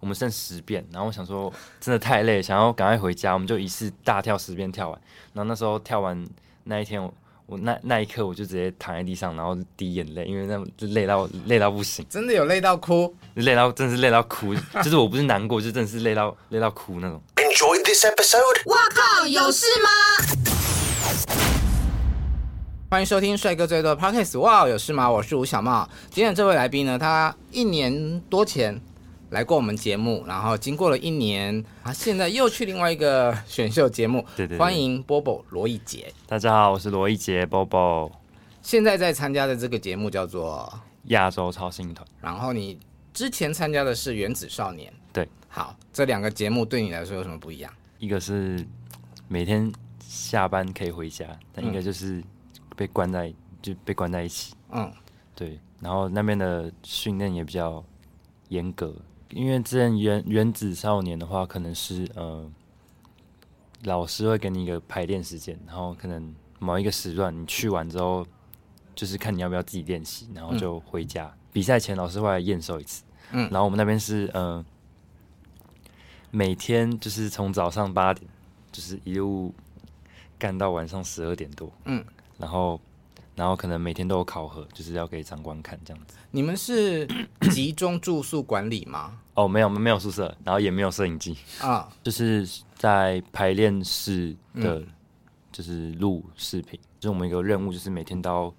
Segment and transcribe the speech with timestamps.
[0.00, 5.00] 我们剩十遍，然后我想说真的太累，想要赶快回家，我们就一次大跳十遍跳完。
[5.32, 6.26] 然后那时候跳完
[6.64, 7.12] 那一天我。
[7.50, 17.18] 我那那一刻我就直接躺在地上，然后滴眼泪，因为那累到累到不行，真的有累到哭，累到真的是累到哭， 就是我不是难过，就真的是累到累到哭那种。
[17.36, 18.66] Enjoy this episode。
[18.66, 19.88] 哇靠，有事吗？
[22.90, 24.38] 欢迎收听帅哥最多的 Podcast。
[24.40, 25.10] 哇，有事吗？
[25.10, 25.88] 我是吴小茂。
[26.10, 28.78] 今天这位来宾呢，他一年多前。
[29.30, 34.24] 来过我们节目，然后经过了一年，啊，现在又去另外一个选秀节目。
[34.34, 36.10] 对对对，欢迎 Bobo 罗一杰。
[36.26, 38.10] 大家好，我是罗一杰 Bobo。
[38.62, 40.72] 现在在参加的这个节目叫做
[41.04, 42.06] 亚洲超星团。
[42.22, 42.80] 然后你
[43.12, 44.90] 之前参加的是原子少年。
[45.12, 47.70] 对，好，这两个节目对你来说有什么不一样？
[47.98, 48.66] 一个是
[49.28, 49.70] 每天
[50.00, 52.24] 下班可以回家，但一个就是
[52.74, 54.54] 被关在、嗯、就被关在一起。
[54.70, 54.90] 嗯，
[55.34, 55.60] 对。
[55.80, 57.84] 然后那边的训练也比较
[58.48, 58.94] 严格。
[59.30, 62.50] 因为之前原原子少年的话，可能是呃，
[63.84, 68.26] 老师会给你一个排练时间，然后可能某一个时段你去完之后，
[68.94, 71.26] 就是看你要不要自己练习，然后就回家。
[71.26, 74.64] 嗯、比赛前老师会来验收一次，嗯，然后我们那边是呃，
[76.30, 78.26] 每天就是从早上八点，
[78.72, 79.54] 就是一路
[80.38, 82.04] 干到晚上十二点多，嗯，
[82.38, 82.80] 然后。
[83.38, 86.16] 然后可能每天都有考核，就是要给长官看这样子。
[86.32, 87.06] 你们是
[87.52, 89.16] 集中住宿管理吗？
[89.34, 92.44] 哦，没有，没有宿舍，然后也没有摄影机啊，就是
[92.74, 94.82] 在排练室的，
[95.52, 96.80] 就是录视频。
[96.82, 98.54] 嗯、就是我们一个任务，就是每天都要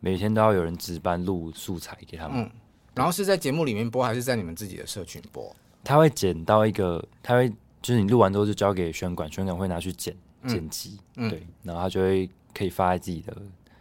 [0.00, 2.42] 每天都要有人值班录素材给他们。
[2.42, 2.50] 嗯，
[2.96, 5.54] 然后是在节目里面播，还是在你们自己的社群播？
[5.84, 7.48] 他会剪到一个，他会
[7.80, 10.12] 就是你录完之后就交给宣管，宣管会拿去剪
[10.48, 13.32] 剪辑，嗯、对，然后他就会可以发在自己的。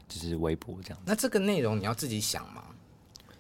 [0.08, 1.04] 就是微博这样子。
[1.06, 2.64] 那这个内容你要自己想吗？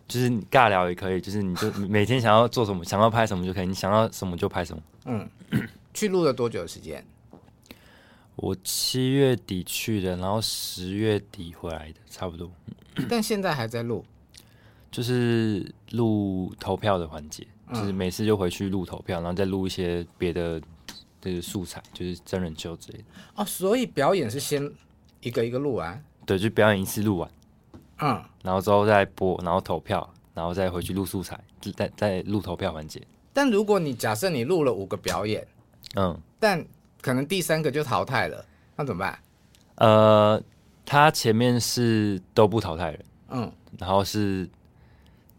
[0.08, 4.84] 就是你尬聊也可以，就是你就每天想要做什么，想要拍什么就可以，你想要什么就拍什么。
[5.06, 5.28] 嗯，
[5.96, 7.04] 去录了多久的时间？
[8.36, 12.52] 我七月底去的，然后十月底回来的，差不多。
[13.10, 14.06] 但现在还在录，
[14.92, 20.62] 就是录投票的环节，就是每次就回去录投票，然后再录一些别的
[21.20, 23.06] 的素材，就是真人秀之类的。
[23.36, 24.72] 哦，所以表演是先
[25.22, 26.04] 一个一个录完。
[26.26, 27.32] 对，就表演一次录完，
[28.00, 31.40] 嗯，然后之后再播，然后投票，然后再回去录素材，
[31.76, 33.02] 再再录投票环节。
[33.32, 35.46] 但如果你假设你录了五个表演，
[35.96, 36.66] 嗯，但
[37.02, 38.44] 可能第三个就淘汰了，
[38.76, 39.20] 那怎么办？
[39.76, 40.42] 呃，
[40.86, 44.50] 他前面是都不淘汰人，嗯，然后是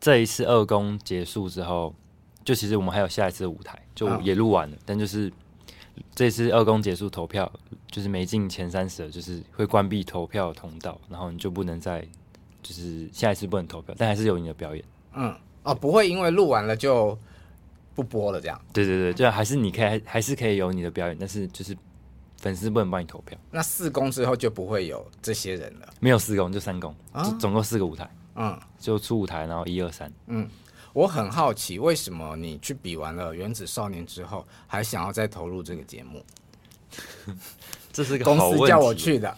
[0.01, 1.95] 这一次二公结束之后，
[2.45, 5.33] 就其实我们还有下一次的舞台，就也录完了，嗯，但就是。
[6.15, 7.51] 这次二公结束投票，
[7.97, 12.07] 就是没进前三十，就是会关闭投票通道，然后你就不能再，
[12.63, 14.85] 就是下一次不能投票，但还是有你的表演。
[15.15, 17.19] 嗯，哦，不会因为录完了就
[17.95, 18.61] 不播了这样。
[18.71, 21.75] 对对对，就还是你可以还是可以有你的表演，但是就是
[22.37, 23.39] 粉丝不能帮你投票。
[23.51, 25.89] 那四公之后就不会有这些人了？
[25.99, 28.07] 没有四公，就三公，啊、就总共四个舞台。
[28.35, 30.13] 嗯，就出舞台，然后一二三。
[30.27, 30.47] 嗯。
[30.93, 36.23] 我很好奇，为什么你去比完了《原子少年》之后，还想要再投入这个节目？
[37.97, 38.51] 这是个好。
[38.51, 39.35] 公司叫我去的。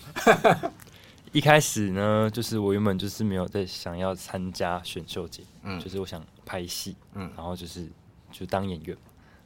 [1.31, 7.89] 一开始呢，就是我原本就是没有在想要参加选秀节，嗯，就是我想拍戏，嗯，然后就是
[8.33, 8.97] 就当演员，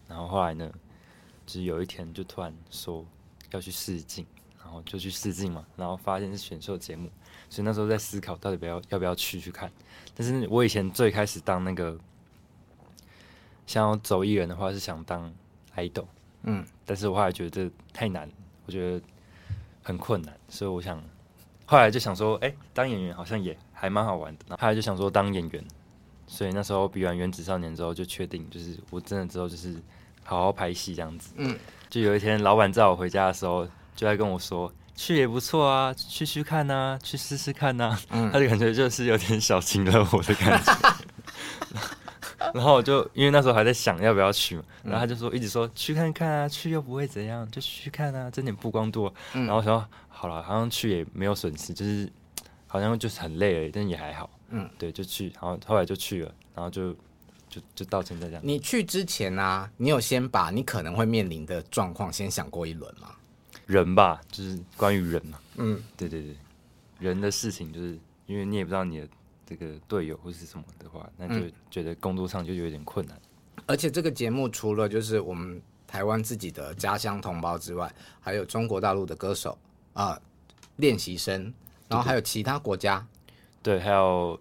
[0.09, 0.71] 然后后来呢，
[1.45, 3.05] 就是有一天就突然说
[3.51, 4.25] 要去试镜，
[4.63, 7.11] 然后就去试镜嘛，然后发现是选秀节目。
[7.51, 9.71] 所以那时候在思考，到底不要要不要去去看。
[10.15, 11.99] 但是我以前最开始当那个
[13.67, 15.31] 想要走艺人的话，是想当
[15.77, 16.07] idol，
[16.45, 18.31] 嗯，但是我后来觉得这太难，
[18.67, 19.01] 我觉得
[19.83, 21.03] 很困难，所以我想
[21.67, 24.57] 后来就想说，哎、欸，当演员好像也还蛮好玩的。
[24.57, 25.65] 后来就想说当演员，
[26.27, 29.75] 所以那时候比完《原子少年》之后，就确定就是我真的之后就是
[30.25, 31.33] 好好拍戏这样子。
[31.37, 33.65] 嗯，就有一天老板在我回家的时候，
[33.97, 34.73] 就在跟我说。
[34.95, 37.99] 去也不错啊，去去看呐，去试试看呐。
[38.11, 40.73] 嗯，他就感觉就是有点小情了我的感觉。
[42.55, 49.13] 然后我就因为那时候还在想要不要去嘛，然后他就说一直说去看看啊，去又不会怎样，就去看啊，挣点曝光度。
[49.33, 52.11] 然后我说好了，好像去也没有损失，就是
[52.67, 54.29] 好像就是很累而已，但也还好。
[54.51, 56.93] 嗯，对，就去，然后后来就去了，然后就
[57.49, 58.43] 就就到现在这样。
[58.45, 63.09] 你去之前呢、啊，你有先把你可能会面临的状况先想过一轮吗？
[63.67, 65.39] 人吧，就是关于人嘛。
[65.57, 66.37] 嗯，对对对，
[66.99, 69.09] 人的事情，就是因为你也不知道你的
[69.55, 73.21] 这个队友或是什么的话，那就觉得工作上就有点困难。
[73.67, 79.59] 而且这个节目除了就是我们台湾自己的家乡同胞之外，还有中国大陆的歌手
[79.93, 80.23] 啊、呃、
[80.77, 81.53] 练习生，
[81.87, 83.07] 然后还有其他国家，
[83.63, 84.41] 对，对，还有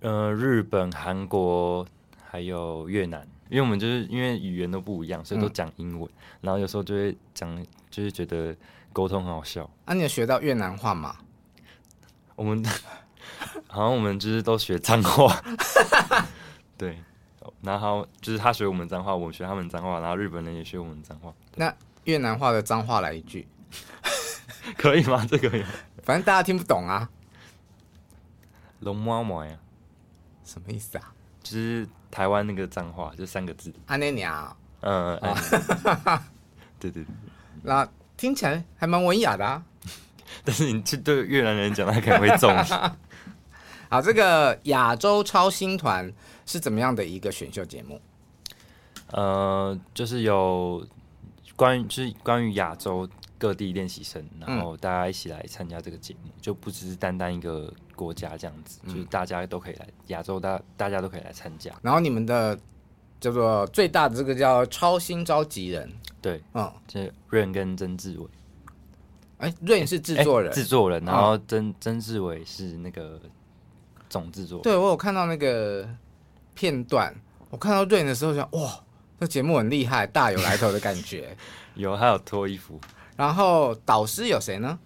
[0.00, 1.86] 呃日本、韩国
[2.22, 8.54] 还有越南，因为我们就是因为语言都不一样，所以都讲英文，嗯、然后有时候就会讲，就是觉得
[8.92, 9.68] 沟通很好笑。
[9.86, 11.16] 啊，你有学到越南话吗？
[12.34, 12.64] 我们
[13.72, 15.42] 好像我们就是都学脏话，
[16.76, 16.98] 对。
[17.62, 21.32] 然后就是他学我们脏话，我学他们脏话，然后日本人也学我们脏话。
[21.54, 21.72] 那
[22.04, 23.46] 越南话的脏话来一句，
[24.76, 25.24] 可以吗？
[25.28, 25.48] 这个
[26.02, 27.08] 反正大家听不懂啊。
[28.80, 29.56] 龙猫猫呀，
[30.44, 31.14] 什么意思啊？
[31.42, 33.72] 就是台湾那个脏话，就三个字。
[33.86, 34.56] 阿内鸟。
[34.80, 35.18] 嗯。
[36.78, 37.06] 对对对。
[37.62, 39.62] 那听起来还蛮文雅的啊。
[40.44, 42.52] 但是你去对越南人讲，他可能会中。
[43.92, 46.12] 好，这个亚洲超星团。
[46.44, 48.00] 是怎么样的一个选秀节目？
[49.12, 50.84] 呃，就是有
[51.54, 53.08] 关于就是关于亚洲
[53.38, 61.72] 各地练习生，然后大家一起来参加这个节目，嗯、就不只是单单一个国家这样子，嗯、就是大家都可以来亚洲大大家都可以来参加。
[61.80, 62.58] 然后你们的
[63.20, 65.90] 叫做最大的这个叫超星召集人，
[66.20, 67.00] 对，嗯，就
[67.30, 68.26] Rain 跟曾志伟。
[69.38, 73.20] 哎，Rain 是制作人，制作人，然后曾曾志伟是那个
[74.12, 74.60] 总制作。
[74.60, 75.88] 对，我有看到那个。
[76.54, 77.10] 片段，
[77.48, 78.78] 我看到 Rain 的时候想，哇，
[79.18, 81.34] 这节目很厉害，大有来头的感觉。
[81.74, 82.78] 有，还有脱衣服。
[83.16, 84.78] 然后导师有谁呢？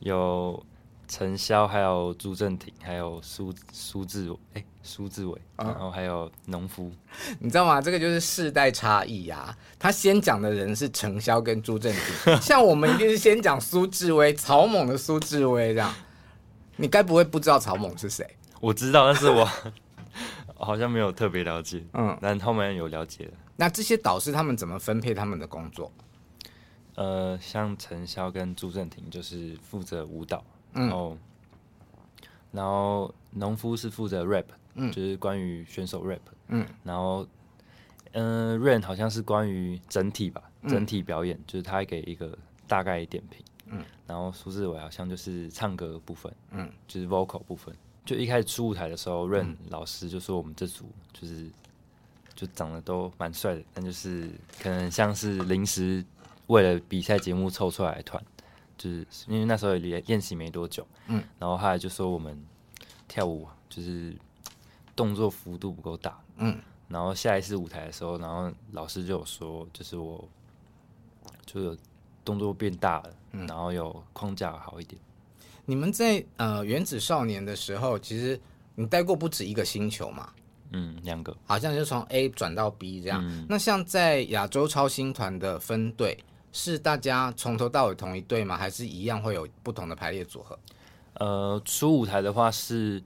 [0.00, 0.64] 有
[1.06, 6.90] 陈潇，还有朱正廷，还有苏苏志伟，哎，苏志伟，然后还有农夫。
[7.38, 7.82] 你知道吗？
[7.82, 9.58] 这个就是世代差异呀、啊。
[9.78, 11.94] 他先讲的人是陈潇跟朱正
[12.24, 15.94] 廷， 像我们一定是先讲苏志威，草蜢的苏志威这样。
[16.76, 18.26] 你该不会不知道草蜢是谁？
[18.64, 19.48] 我知道，但是我。
[20.56, 23.32] 好像没有特别了解，嗯，但后面有了解了。
[23.56, 25.90] 那这些导师他们怎么分配他们的工作？
[26.94, 30.42] 呃，像陈潇跟朱正廷就是负责舞蹈，
[30.74, 31.18] 嗯、然后
[32.52, 34.44] 然后农夫是负责 rap，
[34.74, 37.26] 嗯，就是关于选手 rap，嗯，然后
[38.12, 42.38] 嗯、呃、Rain 好像是关于整体吧，整体表演，嗯、就是他给一个
[42.68, 47.74] 大概点评，嗯，然后苏志伟好像就是唱歌部分，嗯，就是 vocal 部分。
[48.04, 51.50] 就一开始出舞台的时候，Rain 老师就说我们这组就是
[52.34, 54.30] 就长得都蛮帅的，但就是
[54.60, 56.04] 可能像是临时
[56.48, 58.22] 为了比赛节目凑出来的团，
[58.76, 62.44] 就是因为那时候也练习没多久，嗯，然后后来就说我们
[63.08, 64.14] 跳舞就是
[64.94, 70.28] 动作幅度不够大，嗯，然后下一次舞台的时候，然后老师就有说，就是我
[71.46, 71.76] 就有
[72.22, 75.00] 动作变大了，然后有框架好一点。
[75.66, 78.38] 你们在呃原子少年的时候，其实
[78.74, 80.30] 你待过不止一个星球嘛？
[80.72, 83.22] 嗯，两个，好像就从 A 转到 B 这样。
[83.24, 86.18] 嗯、那像在亚洲超星团的分队，
[86.52, 88.56] 是大家从头到尾同一队吗？
[88.56, 90.58] 还是一样会有不同的排列组合？
[91.14, 93.00] 呃，初舞台的话是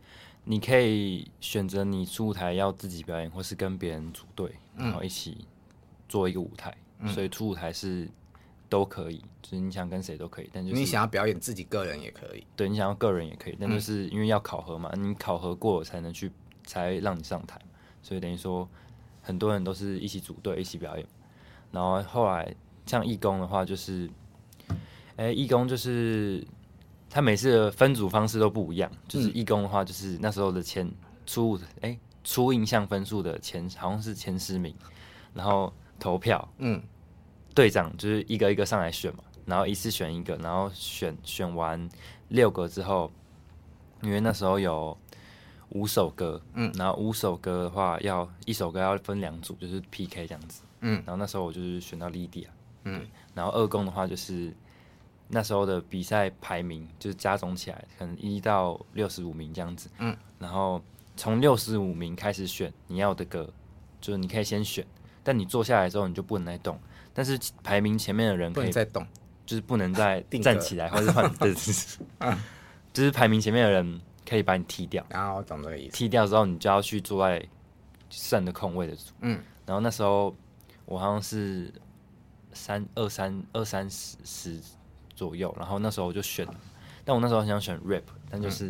[0.45, 5.47] 你可以选择你初舞台要自己表演，或是跟别人组队，然后一起
[6.09, 6.75] 做一个舞台。
[7.01, 8.09] 嗯、所以初舞台是。
[8.69, 12.47] 都可以，就是你想跟谁都可以，但就是你想要表演自己个人也可以。
[12.55, 16.31] 对，你想要个人也可以，但就是因为要考核嘛，嗯、你考核过才能去，
[16.65, 17.59] 才让你上台，
[18.03, 18.69] 所以等于说
[19.23, 21.07] 很多人都是一起组队一起表演。
[21.73, 24.09] 然后后来像义工的话，就是，
[25.17, 26.47] 哎、欸，义工就是
[27.09, 30.91] 他每次的分组方式都不一样，就是义工的话，就是那时候的前
[31.25, 34.75] 初哎、欸、初印象分数的前好像是前十名，
[35.33, 36.83] 然后投票，嗯。
[37.59, 41.89] 队长就是一个一个上来选嘛，然后一次选一个，然后选选完
[42.29, 43.11] 六个之后，
[44.01, 44.97] 因为那时候有
[45.71, 52.47] 五首歌，嗯，然后五首歌的话要一首歌要分两组，就是 PK 这样子，嗯，然后那时候我就是选到 Lydia，
[52.85, 54.55] 嗯，然后二公的话就是
[55.27, 60.81] 那时候的比赛排名就是加总起来可能一到六十五名这样子，嗯，然后
[61.17, 63.53] 从六十五名开始选你要的歌，
[64.01, 64.87] 就是你可以先选，
[65.25, 66.79] 但你坐下来之后你就不能再动。
[67.19, 69.05] 但是排名前面的人可以不能再动，
[69.45, 71.99] 就是不能再站起来， 或者换，就是，
[72.95, 75.05] 就是排名前面的人可以把你踢掉。
[75.09, 75.97] 然后我懂这个意思。
[75.97, 77.45] 踢掉之后，你就要去坐在
[78.09, 79.13] 剩的空位的组。
[79.23, 79.43] 嗯。
[79.67, 80.33] 然后那时候
[80.85, 81.75] 我好像是
[82.53, 84.61] 三二三二三十十
[85.17, 86.47] 左右，然后那时候我就选，
[87.05, 88.67] 但我那时候很想选 rap，但就是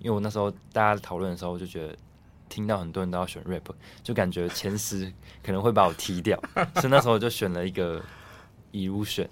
[0.00, 1.96] 因为我那时候大家讨论的时候，我就觉得
[2.48, 3.72] 听到很多人都要选 rap，
[4.02, 5.12] 就感觉前十
[5.42, 6.40] 可能会把我踢掉，
[6.76, 8.02] 所以那时候我就选了一个
[8.72, 9.28] illusion，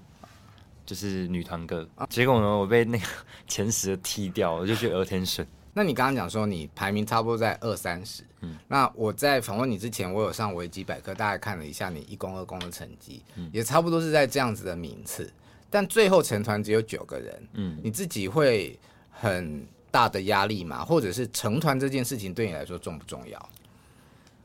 [0.85, 1.87] 就是女团歌。
[2.09, 3.05] 结果呢，我被那个
[3.47, 5.45] 前十踢掉，我就去 attention。
[5.77, 15.29] 那你刚刚讲说你排名差不多在二三十，嗯，那我在访问你之前，我有上维基百科，大概看了一下你一公二公的成绩，嗯，也差不多是在这样子的名次，
[15.69, 18.79] 但最后成团只有九个人，嗯，你自己会
[19.11, 20.83] 很大的压力嘛？
[20.83, 23.49] 或者是成团这件事情对你来说重不重要？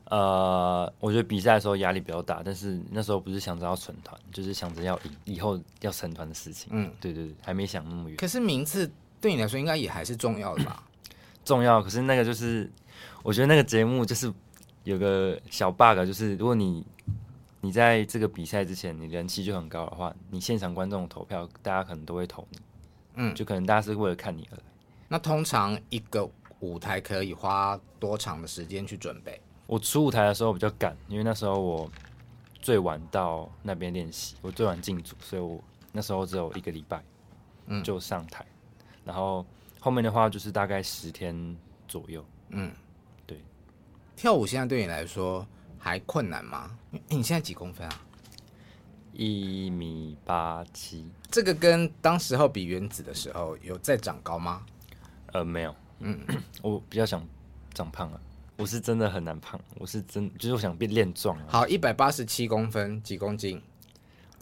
[0.05, 8.15] 呃，我觉得比赛的时候压力比较大，但是那时候不是想着要成团，就是想着要以，以后要成团的事情，嗯，对对对，还没想那么远。
[8.15, 8.89] 可是名次
[9.19, 10.87] 对你来说应该也还是重要的吧？
[11.43, 12.71] 重要，可是那个就是，
[13.23, 14.33] 我觉得那个节目就是
[14.85, 16.85] 有个小 bug，就是如果你
[17.59, 22.57] 你在这个比赛之前，你人气就很高的话，你现场观众投票，大家可能都会投你，
[23.15, 24.63] 嗯，就可能大家是为了看你而来。
[25.11, 26.25] 那通常一个
[26.61, 29.41] 舞台可以花多长的时间去准备？
[29.67, 31.91] 我出舞台的时候比较赶，因为那时候我
[32.61, 37.03] 最晚到那边练习，我最晚进组，所以我那时候只有一个礼拜，
[37.65, 38.45] 嗯，就上台，
[39.03, 39.45] 然后。
[39.83, 42.23] 后面的话就是大概十天左右。
[42.49, 42.71] 嗯，
[43.25, 43.41] 对。
[44.15, 45.43] 跳舞现在对你来说
[45.79, 46.77] 还困难吗？
[46.91, 48.01] 欸，你现在几公分啊？
[49.11, 51.09] 一米八七。
[51.31, 54.63] 这个跟当时候比原子的时候有再长高吗？
[55.31, 55.75] 呃，没有。
[55.99, 56.19] 嗯，
[56.61, 57.25] 我比较想
[57.73, 58.19] 长胖啊。
[58.57, 61.39] 我是真的很难胖，我是真就是我想变练壮。
[61.47, 63.61] 好，一百八十七公分，几公斤？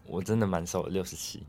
[0.05, 1.45] 我真的蛮瘦的，六十七。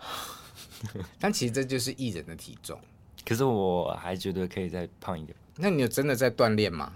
[1.20, 2.80] 但其实这就是艺人的体重，
[3.26, 5.36] 可是我还觉得可以再胖一点。
[5.56, 6.90] 那你有真的在锻炼吗？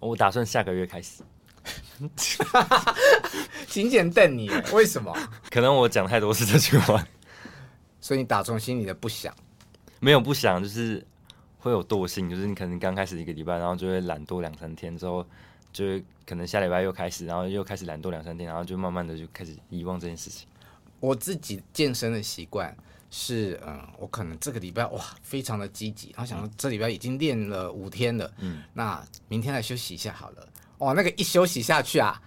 [0.00, 1.22] 我打算下个月开始。
[3.68, 5.14] 勤俭瞪你，为什么？
[5.50, 7.06] 可能我讲太多次这句话，
[8.00, 9.34] 所以你打从心里的不想。
[10.02, 11.06] 没有不想，就是
[11.60, 15.24] 会有惰性，就是你可能刚开始一个礼拜，然后就会懒惰两三天，之后
[15.72, 20.48] 就会可能下礼拜又开始，然后又开始懒惰两三天，然后就慢慢的就开始遗忘这件事情。
[20.98, 22.76] 我自己健身的习惯
[23.12, 32.20] 是，嗯，我可能这个礼拜哇，非常的积极，然后想说这礼拜已经练了五天了，嗯，那明天来休息一下好了，哇，那个一休息下去啊，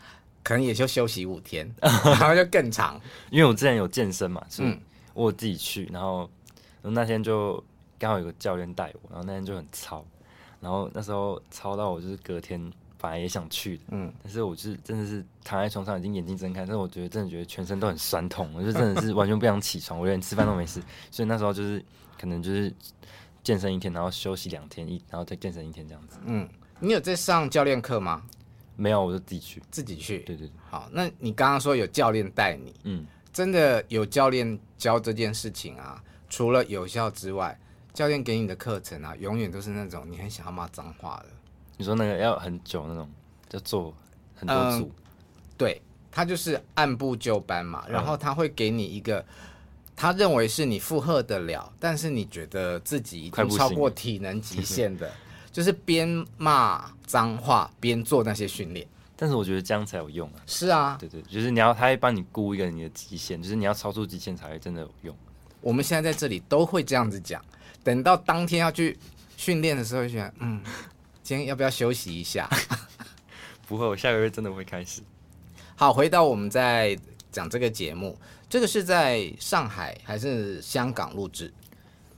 [0.43, 3.01] 可能也就休息五天， 然后就更长。
[3.31, 4.63] 因为我之前有健身嘛，是，
[5.13, 6.29] 我自己去，然后
[6.91, 7.63] 那天就
[7.99, 10.05] 刚好有个教练带我，然后那天就很操，
[10.59, 12.71] 然后那时候操到我就是隔天。
[12.97, 21.83] 本来也想去的，嗯，但是我就是真的是躺在床上，已经眼睛睁开，但是我觉得真的觉得全身都很酸痛，我就真的是完全不想起床，我连吃饭都没事，所以那时候就是
[22.19, 22.73] 可能就是
[23.43, 26.17] 健身一天，然后休息两天，一然后再健身一天这样子。
[26.25, 26.49] 嗯，
[26.79, 28.23] 你有在上教练课吗？
[28.75, 30.19] 没有，我就自己去，自己去。
[30.19, 30.51] 对对对。
[30.71, 36.01] 好，那你刚刚说有教练带你，嗯，真的有教练教这件事情啊？
[36.35, 37.57] 除了有效之外，
[37.93, 41.27] 教练给你的课程啊，永远都是那种你很想要骂脏话的。
[41.77, 43.09] 你说那个要很久那种，
[43.51, 43.95] 要做
[44.35, 44.91] 很多组，嗯、
[45.57, 49.25] 对，他就是按部就班嘛，然后他会给你一个
[49.95, 55.09] 他认为是你负荷得了，但是你觉得自己已经超过体能极 限的，
[55.53, 58.85] 就是边骂脏话边做那些训练。
[59.15, 60.43] 但是我觉得这样才有用啊。
[60.45, 65.17] 是啊，对对，就是你要他会帮你估一个你的极限，就是你要超出极限才会真的有用。
[65.65, 67.43] 我们现在在这里都会这样子讲，
[67.83, 68.95] 等到当天要去
[69.35, 70.61] 训练的时候，就觉得嗯。
[71.23, 72.47] 今天要不要休息一下？
[73.67, 75.01] 不会，我下个月真的会开始。
[75.75, 76.95] 好，回到我们在
[77.31, 78.15] 讲这个节目，
[78.47, 81.51] 这个是在上海还是香港录制？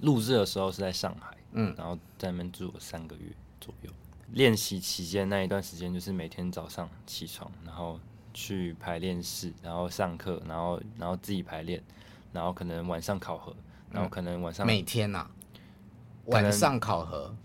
[0.01, 3.89] 录制的时候是在上海，嗯，然后在那边住了三个月左右。
[4.34, 7.98] 练习期间那一段时间，就是每天早上起床，然后
[8.34, 11.82] 去排练室，然后上课，然后然后自己排练，
[12.38, 13.51] 然后可能晚上考核，
[13.91, 15.32] 然后可能晚上、嗯、每天呐、啊，
[16.27, 17.36] 晚上考核。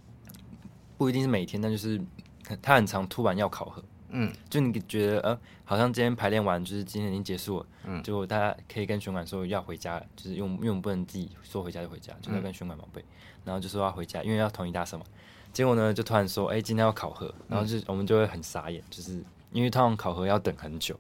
[0.99, 1.99] 不一定是每天，但就是
[2.61, 15.05] 他很常突然要考核，嗯，就你觉得呃，好像今天排练完，就是今天已经结束了，嗯，结果大家可以跟选管说要回家，就是用因为我们不能自己说回家就回家，就要跟选管报备，嗯、然后就说要回家，因为要统一大社嘛，
[15.53, 20.95] 结果呢就突然说，哎、欸，今天要考核，然后就、嗯、我们就会很傻眼，就是因为通常考核要等很久，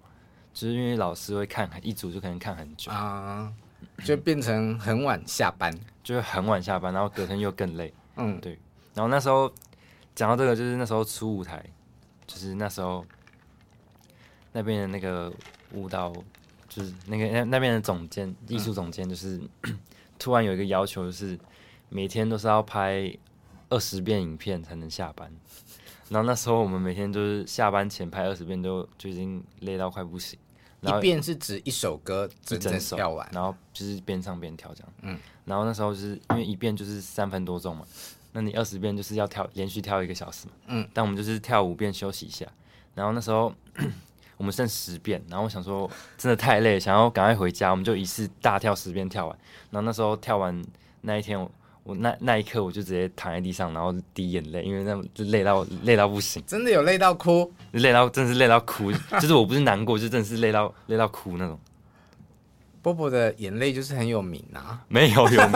[0.52, 2.90] 就是因为老师会看一组就可能看很久。
[2.90, 3.52] 啊，
[4.04, 5.72] 就变成很晚下班，
[6.02, 8.58] 就是很晚下班，然后隔天又更累，嗯，对，
[8.94, 9.52] 然后那时候。
[10.14, 11.64] 讲到这个，就是那时候出舞台，
[12.26, 13.02] 就是那时候
[14.52, 15.32] 那边的那个
[15.72, 16.12] 舞蹈，
[16.68, 19.78] 就是那个那那边的总监，艺术总监，就是、嗯、
[20.18, 21.38] 突然有一个要求，就是
[21.88, 23.10] 每天都是要拍
[23.70, 25.32] 二十遍影片才能下班。
[26.10, 30.38] 然后那时候我们每天都是下班前拍二十遍都，都就已经累到快不行。
[30.82, 34.92] 一遍是指一首歌整整跳完，然后就是边唱边跳这样。
[35.02, 35.18] 嗯。
[35.44, 37.84] 然后那时候就是因为一遍就是三分多钟嘛。
[38.32, 42.46] 那你二十遍就是要跳连续跳一个小时嘛，嗯，但我们就是跳五遍休息一下，
[42.94, 43.52] 然后那时候
[44.38, 49.38] 我们剩十遍，然后我想说真的太累，想要赶快回家，我们就一次大跳十遍跳完，
[49.70, 50.64] 然后那时候跳完
[51.02, 51.44] 那一天我。
[51.44, 51.50] 我
[51.84, 61.58] 那那一刻我就直接躺在地上，然后滴眼泪，因为那就累到累到不行，真的有累到哭，累到真的是累到哭，就是我不是难过，就真的是累到累到哭那种。
[62.80, 65.52] 波波的眼泪就是很有名啊，没有有名，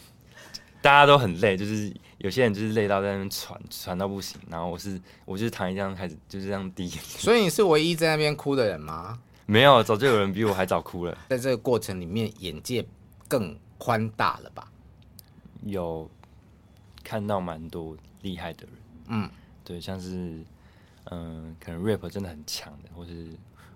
[0.80, 7.18] 大家都很累，就是有些人就是累到在那边喘喘到不行，然后我是我就是躺在地上开始就是这样滴眼泪。
[7.18, 9.18] 所以你是唯一在那边哭的人吗？
[9.46, 11.18] 没有，早就有人比我还早哭了。
[11.28, 12.84] 在这个过程里面，眼界
[13.26, 14.70] 更宽大了吧？
[15.64, 16.08] 有
[17.02, 18.74] 看到蛮多厉害的人，
[19.08, 19.30] 嗯，
[19.64, 20.08] 对，像是
[21.04, 23.28] 嗯、呃，可能 rap 真的很强的，或是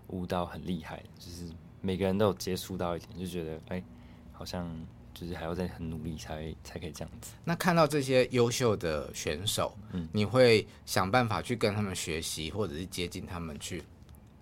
[0.08, 1.50] 舞蹈很厉害的，就是
[1.80, 3.84] 每个人都有接触到一点，就觉得哎、欸，
[4.32, 4.70] 好像
[5.12, 7.32] 就是还要再很努力才才可以这样子。
[7.44, 13.82] 那看到这些优秀的选手，嗯，你会想办法去跟他们学习，或者是接近他们去，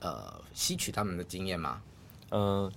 [0.00, 1.82] 呃，吸取他们的经验吗？
[2.30, 2.70] 呃，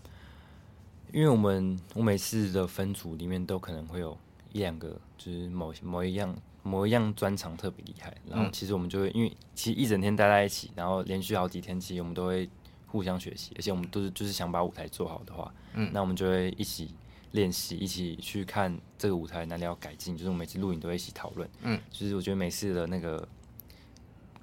[1.11, 4.17] 因为我们我每次的分组里面都可能会有。
[4.55, 6.33] 一两个就是某某一样
[6.63, 12.49] 某一样专长特别厉害，然后其实我们就会因为其实一整天待在一起，然后连续好几天，其实我们都会
[12.87, 16.95] 互相学习，而且我们都是就是想把舞台做好的话，嗯，那我们就会一起
[17.33, 23.27] 练习，一起去看这个舞台哪里要改进，就是我们每次录影都会一起讨论，嗯，就是我觉得每次的那个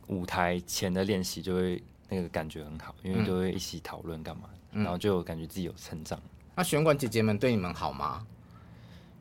[0.09, 6.21] 舞台前的练习就会那个感觉很好，因为都会一起讨论干嘛，然后就感觉自己有成长。
[6.55, 8.27] 那选管姐姐们对你们好吗？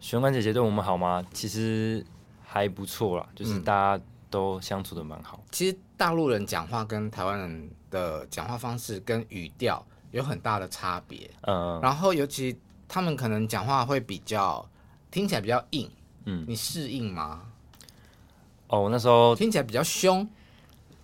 [0.02, 1.24] 选管姐姐对我们好吗？
[1.32, 2.06] 其实
[2.44, 5.42] 还不错啦，就是大家都相处的蛮好。
[5.52, 11.30] 其实大陆人讲话跟台湾人的讲话方式跟语调有很大的差别。
[11.42, 14.68] 嗯，然后尤其他们可能讲话会比较
[15.12, 15.90] 听起来比较硬。
[16.26, 17.44] 嗯，你适应吗？
[18.68, 20.28] 哦，我那时候听起来比较凶。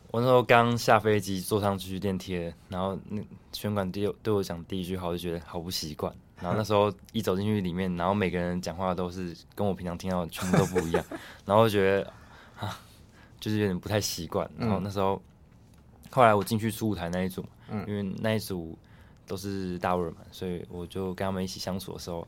[0.09, 6.11] 我那时候刚下飞机坐上去电梯，然后那选管对对我讲第一句话，我就觉得好不习惯。
[6.41, 11.03] 然后那时候一走进去里面，然后每个人讲话都是跟我平常听到的全部都不一样，
[11.45, 12.13] 然后我觉得
[12.59, 12.79] 啊，
[13.39, 14.49] 就是有点不太习惯。
[14.57, 15.21] 然后那时候，
[16.11, 17.43] 后来我进去初舞台那一组，
[17.87, 18.77] 因为那一组
[19.25, 22.27] 都是大陆人嘛，所以我就跟他们一起相处的时候，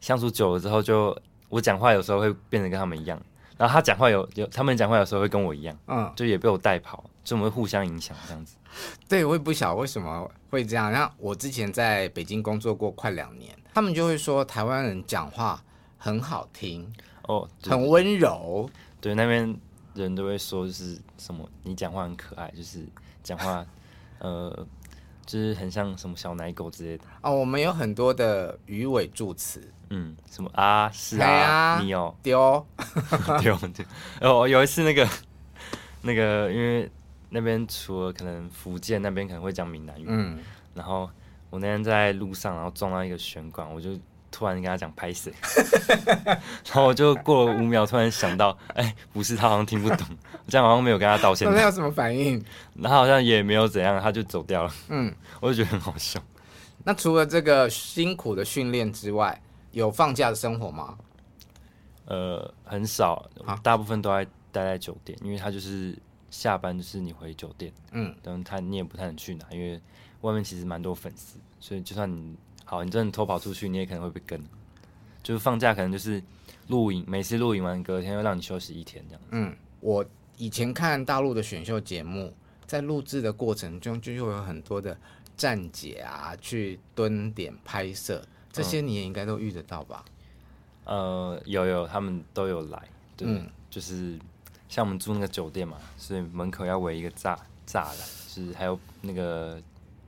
[0.00, 3.20] 相处久了之后就，就我讲话有时候会变得跟他们一样，
[3.58, 8.56] 然后他讲话有有他们讲话有时候会跟我一样，嗯，就也被我带跑，就我们会互相影响这样子。
[9.08, 10.92] 对，我也不晓得为什么会这样。
[10.92, 15.62] 像我之前在北京工作过快两年，他们就会说台湾人讲话
[15.98, 16.90] 很好听
[17.22, 18.70] 哦，很温柔。
[19.00, 19.54] 对，那边
[19.94, 22.86] 人都会说就是什么，你讲话很可爱，就是
[23.24, 23.66] 讲话
[24.20, 24.66] 呃，
[25.26, 27.04] 就是很像什么小奶狗之类的。
[27.22, 32.66] 哦，我们有很多的鱼尾助词，嗯，什么啊，是啊，啊你哦丢
[33.40, 33.84] 丢丢。
[34.20, 35.08] 哦，有一次那个
[36.02, 36.90] 那个因为。
[37.30, 40.38] 那边除了可能福建那边可能会讲闽南语，嗯，
[40.72, 41.10] 然后
[41.50, 43.90] 我那天在路上，然后撞到一个玄关，我就
[44.30, 45.30] 突然跟他讲拍谢，
[46.64, 51.46] 然后我就过了五秒，突然想到，哎、欸，不是他好像听不懂，我这样好像没有跟他道歉。
[51.52, 52.42] 那 有什么反应？
[52.76, 54.72] 然后好像也没有怎样，他就走掉了。
[54.88, 56.18] 嗯，我就觉得很好笑。
[56.84, 59.38] 那除了这个辛苦的训练之外，
[59.78, 60.98] 有放假的生活吗？
[62.04, 63.30] 呃，很少，
[63.62, 65.98] 大部分都在待在酒店，因为他就是。
[66.30, 69.80] 下班就是你回酒店，嗯，等他你也不太能去哪，因为
[70.20, 72.36] 外面其实蛮多粉丝，所以就算你
[72.66, 74.38] 好，你真的偷跑出去，你也可能会被跟。
[75.22, 76.22] 就是放假可能就是
[76.66, 79.22] 录影，每次录影完隔天又让你休息一天这样。
[79.30, 80.04] 嗯，我
[80.36, 82.30] 以前看大陆的选秀节目，
[82.66, 84.94] 在录制的过程中就会有很多的
[85.34, 90.04] 站姐啊去蹲点拍摄，这些你也应该都遇得到吧？
[90.84, 92.82] 嗯、呃，有有，他们都有来，
[93.16, 94.18] 对，嗯、就是。
[94.70, 97.34] 像我们住那个酒店嘛，所以门口要围一个栅
[97.66, 97.96] 栅栏，
[98.28, 99.58] 就是还有那个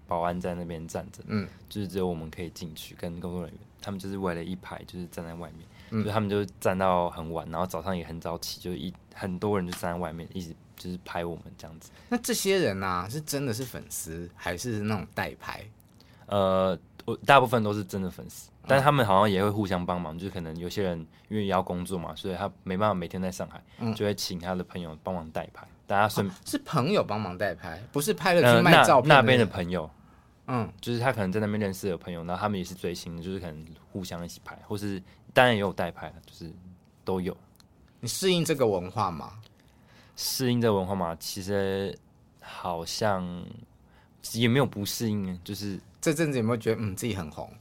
[0.07, 11.91] 保安在那边站着，嗯，就是只有我们可以进去，跟工作人员，他们就是围了一排，就是站在外面，嗯，所以他们就站到很晚，然后早上也很早起，就一很多人就站在外面，一直就是拍我们这样子。
[12.11, 15.65] 那这些人啊，是真的是粉丝，还是那种代拍？
[16.27, 16.79] 呃，
[17.11, 18.51] 我大部分都是真的粉丝。
[18.67, 25.67] 但是他们好像也会互相帮忙，就是可能有些人因为要工作嘛，所以他没办法每天在上海，嗯、就会请他的朋友帮忙代拍。
[25.87, 29.91] 大家顺、啊、是朋友帮忙代拍，不是拍了去卖照片、呃、那边的朋友，
[30.47, 36.53] 嗯，就是他可能在那边认识的朋友，然后他们也是追星的，就是可能互相一起拍，或是当然也有代拍，就是
[37.05, 37.37] 都有。
[37.99, 39.33] 你适应这个文化吗？
[40.15, 41.17] 适应这个文化吗？
[41.19, 41.99] 其实
[42.41, 43.45] 好像
[44.35, 47.53] 也没有不适应，就是这阵子有没有觉得嗯自己很红？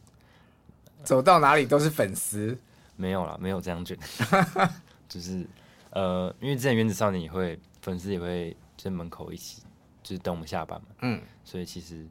[1.04, 2.58] 走到哪里都是粉丝，
[2.96, 4.70] 没有啦，没有这样觉得，
[5.08, 5.48] 就是
[5.92, 9.64] 呃，因为之前原子少年也会粉丝也会在门口一起，
[10.04, 10.88] 就是等我们下班嘛。
[11.02, 12.06] 嗯，所以其实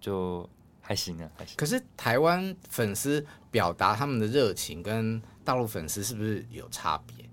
[0.00, 0.48] 就
[0.80, 1.54] 还行啊，还行。
[1.56, 7.24] 可是台湾粉丝表达他们的热情跟大陆粉丝是不是有差别？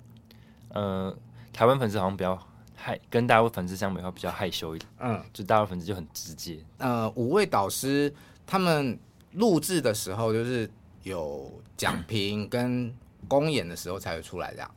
[0.69, 1.17] 呃，
[1.51, 2.46] 台湾粉丝好像比较
[2.77, 4.89] 害，跟大陆粉丝相比的话比较害羞一点。
[4.99, 6.59] 嗯，就大陆粉丝就很直接。
[6.77, 8.13] 呃，五位导师
[8.45, 8.97] 他们
[9.33, 10.69] 录制的时候，就是
[11.03, 12.95] 有讲 评跟
[13.27, 14.71] 公演的时候才会出来这样。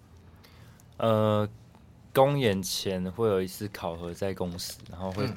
[0.96, 1.48] 呃，
[2.12, 5.34] 公演前会有一次考核在公司，然后会、嗯、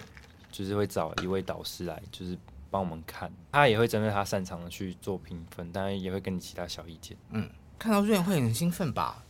[0.52, 2.38] 就是会找一位导师来，就是
[2.71, 7.15] 帮我们看，他也会针对他擅长的去做评分，当然也会给你其他小意见。
[7.30, 9.23] 嗯，看到瑞会很兴奋吧？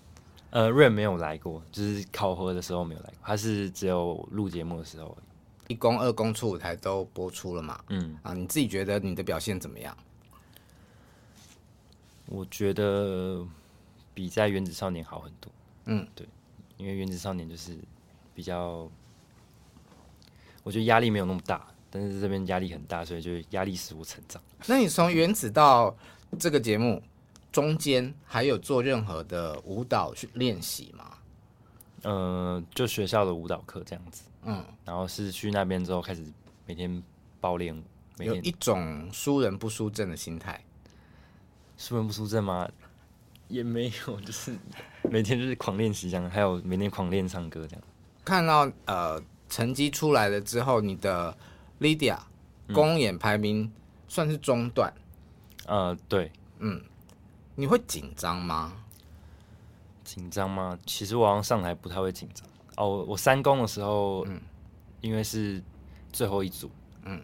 [0.53, 5.17] 呃，，Rain 没有来过，就是考核的时候没有来过，他是只有录节目的时候。
[5.67, 7.83] 一公、二公、出舞台都播出了嘛？
[7.89, 9.97] 嗯啊，你自己觉得你的表现怎么样？
[12.27, 13.43] 我觉得
[14.13, 15.51] 比在原子少年好很多。
[15.85, 16.27] 嗯，对，
[16.77, 17.75] 因为原子少年就是
[18.35, 18.87] 比较，
[20.61, 24.39] 我觉得压力没有那么大，但是这边压力很大，所以就压力使我成长。
[24.67, 25.97] 那你从原子到
[26.37, 27.01] 这个节目？
[27.53, 31.11] 中间还有做任何的舞蹈去练习吗？
[32.01, 34.23] 呃，就学校的舞蹈课这样子。
[34.43, 36.25] 嗯，然后是去那边之后开始
[36.65, 37.01] 每天
[37.39, 37.83] 暴练舞，
[38.23, 40.61] 有一种输人不输阵的心态。
[41.77, 42.67] 输人不输阵吗？
[43.47, 44.55] 也没有，就是
[45.03, 47.85] 每天就是狂练习这样，还有每天狂练唱歌这样。
[48.25, 51.37] 看到呃成绩出来了之后，你的
[51.79, 52.17] Lydia
[52.73, 53.71] 公演排名
[54.07, 54.91] 算是中段。
[55.67, 56.81] 嗯、呃，对，嗯。
[57.55, 58.73] 你会紧张吗？
[60.03, 60.77] 紧张吗？
[60.85, 63.05] 其实我好像上台不太会紧张哦。
[63.07, 64.41] 我三公的时候，嗯，
[65.01, 65.63] 因为是
[66.11, 66.69] 最后一组，
[67.03, 67.21] 嗯，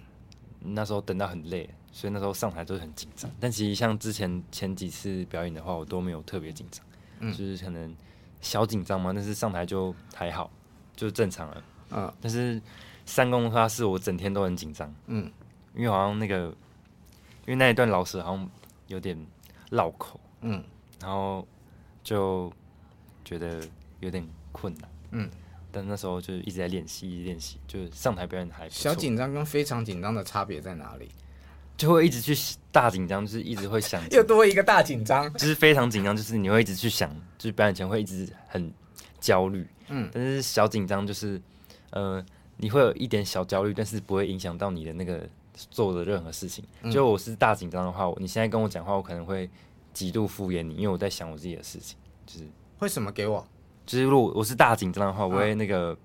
[0.60, 3.30] 那时候等到很累，所以那时候上台都是很紧张。
[3.40, 6.86] 但其实像之前前几次表演的话，我都没有特别紧张，
[7.20, 7.94] 嗯，就是可能
[8.40, 10.50] 小紧张嘛，但是上台就还好，
[10.96, 11.64] 就正常了。
[11.92, 12.62] 嗯，但是
[13.06, 15.30] 三公的话，是我整天都很紧张，嗯，
[15.76, 16.46] 因为好像那个，
[17.46, 18.50] 因为那一段老师好像
[18.88, 19.18] 有点。
[19.70, 20.64] 绕口，嗯，
[21.02, 21.48] 然后
[22.04, 22.52] 就
[23.24, 23.62] 觉得
[24.00, 25.30] 有点困难，嗯，
[25.72, 31.10] 但那时候就一直在练习，一直练习，就是上台表演还小紧张跟非常紧张的差别在哪里？
[31.78, 32.36] 就会一直去
[32.72, 38.74] 大紧张，就是一直会想， 又多一个大紧张，就是非常紧张，就是你会一直去想，就是表演前会一直很
[39.20, 41.42] 焦虑，嗯，但是小紧张就是，
[41.92, 42.26] 呃，
[42.58, 45.30] 你会有一点小焦虑，但是不会影响到你的那个。
[45.70, 49.50] 做的任何事情，就我是大紧张的话，你现在跟我讲话，我可能会
[49.94, 51.98] 极度敷衍你，因为我在想我自己的事情。
[52.26, 53.46] 就是会什么给我？
[53.86, 55.98] 就是如果我是大紧张的话，我会那个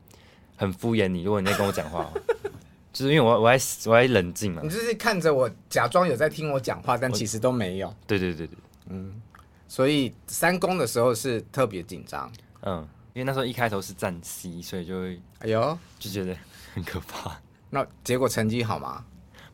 [0.57, 1.23] 很敷衍你。
[1.23, 2.11] 如果你在跟我讲话，
[2.93, 4.63] 就是因为我我还我还冷静嘛。
[4.63, 7.95] 你就是看着我，假装有在听我讲话，但其实都没有。
[8.07, 9.21] 对对对对，嗯。
[9.69, 12.31] 所以三公的时候是特别紧张。
[12.63, 16.37] 嗯，因为那时候一开头是站 C，所以就会哎呦就觉得
[16.73, 17.37] 很可怕。
[17.71, 19.05] 那结果成绩好吗？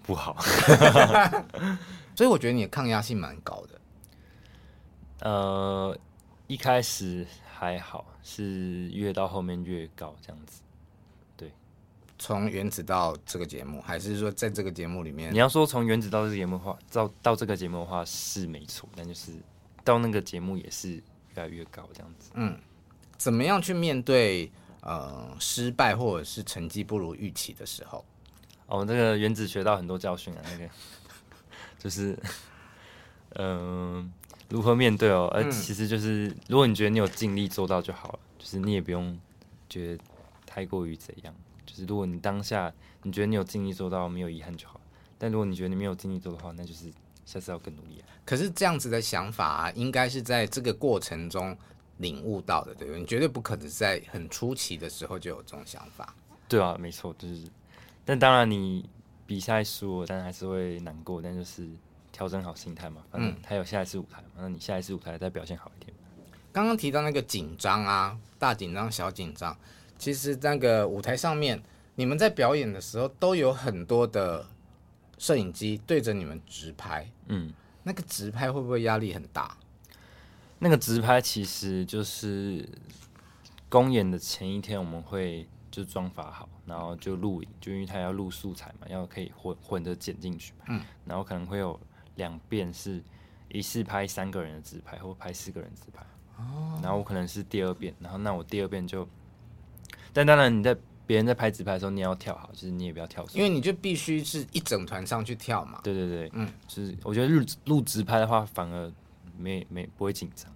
[0.02, 0.36] 不好，
[2.16, 3.80] 所以我觉得你的抗压性蛮高的。
[5.20, 5.96] 呃，
[6.46, 10.62] 一开始还好，是越到后面越高这样子。
[11.36, 11.52] 对，
[12.18, 15.32] 从原子到这个节目，还是说在这个节目里面？
[15.32, 19.32] 你要说从原子到这个节目的话，到到这个节目的话是没错，但就是
[19.84, 21.02] 到那个节目也是越
[21.36, 22.30] 来越高这样子。
[22.34, 22.58] 嗯，
[23.18, 28.04] 怎么样去面对呃失败或者是成绩不如预期的时候？
[28.70, 30.70] 哦，那个原子学到很多教训啊，那个
[31.76, 32.16] 就是，
[33.30, 34.10] 嗯、呃，
[34.48, 35.28] 如何面对哦？
[35.34, 39.18] 而、呃、其实就是，如果你觉得你有尽力做到就好了，就是你也不用
[39.68, 40.04] 觉得
[40.46, 41.34] 太过于怎样。
[41.66, 44.80] 就是如果你当下你觉得你有尽力做到，没有遗憾就好。
[45.18, 46.92] 但如果你觉得你没有尽力做的话，那就是
[47.26, 48.06] 下次要更努力啊。
[48.24, 51.58] 可是这样子的想法啊，应该是在这个过程中
[51.96, 53.00] 领悟到的，对不对？
[53.00, 56.14] 你绝对不可能在很初期的时候就有这种想法。
[56.48, 57.42] 对啊，没错，就是。
[58.10, 58.90] 但当然，你
[59.24, 61.22] 比赛输了，但还是会难过。
[61.22, 61.64] 但就是
[62.10, 65.96] 调整好心态嘛，反正还有下一次舞台嘛，那你下一次舞台再表现好一点。
[66.50, 69.56] 刚刚提到那个紧张啊，大紧张、小紧张，
[69.96, 71.62] 其实那个舞台上面，
[71.94, 74.44] 你们在表演的时候都有很多的
[75.16, 77.08] 摄影机对着你们直拍。
[77.28, 77.52] 嗯，
[77.84, 79.56] 那个直拍会不会压力很大？
[80.58, 82.68] 那个直拍其实就是
[83.68, 85.46] 公演的前一天，我们会。
[85.70, 90.54] 就妆发好，然后就录影，就因为他要录素材嘛，要可以混混着剪进去。
[90.68, 91.78] 嗯，然后可能会有
[92.14, 93.02] 两遍是
[93.48, 96.06] 一次拍三个人的自拍，或拍四个人自拍。
[96.38, 99.06] 哦，然后我可能是第二遍，然后那我第二遍就，
[100.12, 100.74] 但当然你在
[101.06, 105.80] 别人在拍自拍的时候，你也要跳好，就是你也不要跳，因为你就必须是一整团上去跳嘛。
[105.82, 108.92] 对对对，嗯，就是我觉得录录直拍的话，反而
[109.36, 110.50] 没没不会紧张。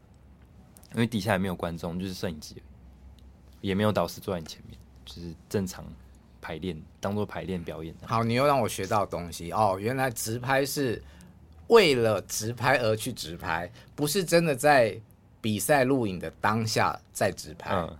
[0.93, 2.63] 因为底下也没有观众，就是摄影机，
[3.61, 5.85] 也没有导师坐在你前面，就是正常
[6.45, 7.95] 排练，当做排练表演。
[8.05, 11.03] 好，你又让我学到东西哦，原来直拍是
[11.69, 15.01] 为了直拍而去直拍，不是真的在
[15.41, 17.75] 比赛录影的当下在直拍。
[17.75, 17.97] 嗯，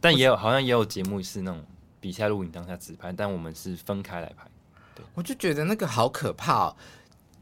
[0.00, 1.62] 但也有好像也有节目是那种
[2.00, 4.48] 比赛录影当下直拍，但我们是分开来拍。
[4.94, 6.76] 对，我就觉得那个好可怕哦，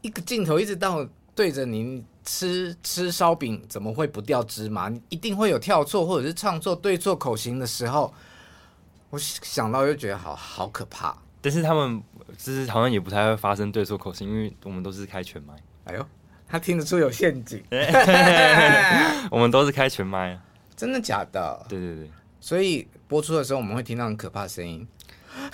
[0.01, 2.05] 一个镜头一直到对着您。
[2.25, 4.87] 吃吃烧饼怎么会不掉芝麻？
[4.87, 8.13] 你一定会有跳错或者是唱错对错口型的时候，
[9.09, 11.17] 我想到就觉得好好可怕。
[11.41, 12.01] 但是他们
[12.37, 15.53] 就是好像也不太会发生对错口型，因为我们都是开全麦。
[15.85, 16.05] 哎呦，
[16.47, 17.63] 他听得出有陷阱。
[19.31, 20.43] 我们都是开全麦啊，
[20.75, 21.65] 真的假的？
[21.69, 22.09] 对对对。
[22.41, 24.87] 所以播出的时候我们会听到很可怕的声音。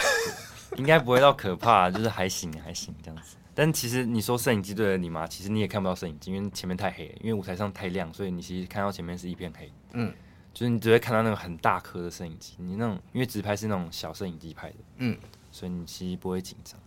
[0.78, 3.38] 应该不会到可怕，就是还行还行这样子。
[3.54, 5.26] 但其实你说摄影机对着你吗？
[5.26, 9.72] 其实你也看不到摄影机，因为前面太黑了，因为舞台上太亮，所以你其实看到前面是一片黑。
[9.94, 10.14] 嗯，
[10.56, 15.18] 就是你只会看到那个很大颗的摄影机，你那种因为直拍是那种小摄影机拍的，嗯，
[15.52, 16.80] 所以你其实不会紧张。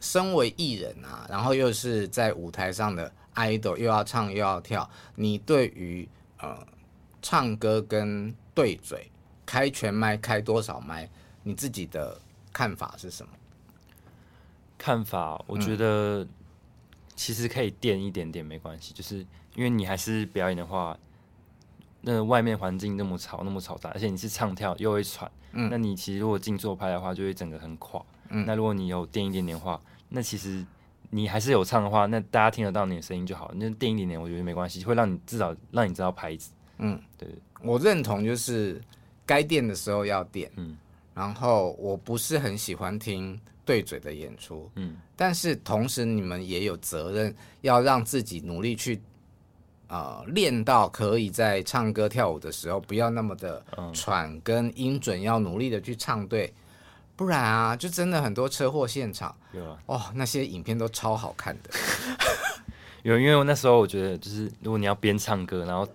[0.00, 6.64] 身为艺人啊，然后又是在舞台上的 idol，又要唱又要跳，你对于呃
[7.20, 9.10] 唱歌跟对嘴
[9.44, 11.10] 开全麦开多少麦，
[11.42, 12.16] 你自己的
[12.52, 13.32] 看法是什么？
[14.78, 16.24] 看法，我觉得
[17.16, 20.96] 其实可以垫一点点没关系，就是因为你还是表演的话，
[22.10, 30.64] 那外面环境那么吵那么嘈杂，而且你是唱跳又会喘，嗯，那你其实如果静坐拍的话，就会整个很垮，嗯，那如果你有垫一点点话，那其实
[31.10, 37.28] 你还是有唱的话，那大家听得到你的声音就好，那垫一点点我觉得没关系，会让你至少让你知道拍子，嗯，对，
[37.62, 38.80] 我认同就是
[39.26, 40.78] 该垫的时候要垫，嗯，
[41.14, 43.38] 然后我不是很喜欢听。
[43.68, 48.98] 对嘴的演出，嗯，但是同时你们也有责任要让自己努力去，
[49.88, 56.52] 呃，练到可以在唱歌跳舞的时候不要那么的喘，跟音准要努力的去唱对，
[57.16, 61.70] 不然啊，就真的很多车祸现场，有啊，哦，那些影片都超好看的，
[63.02, 65.88] 有，因为我那时候我觉得就是如果你要边唱歌，然后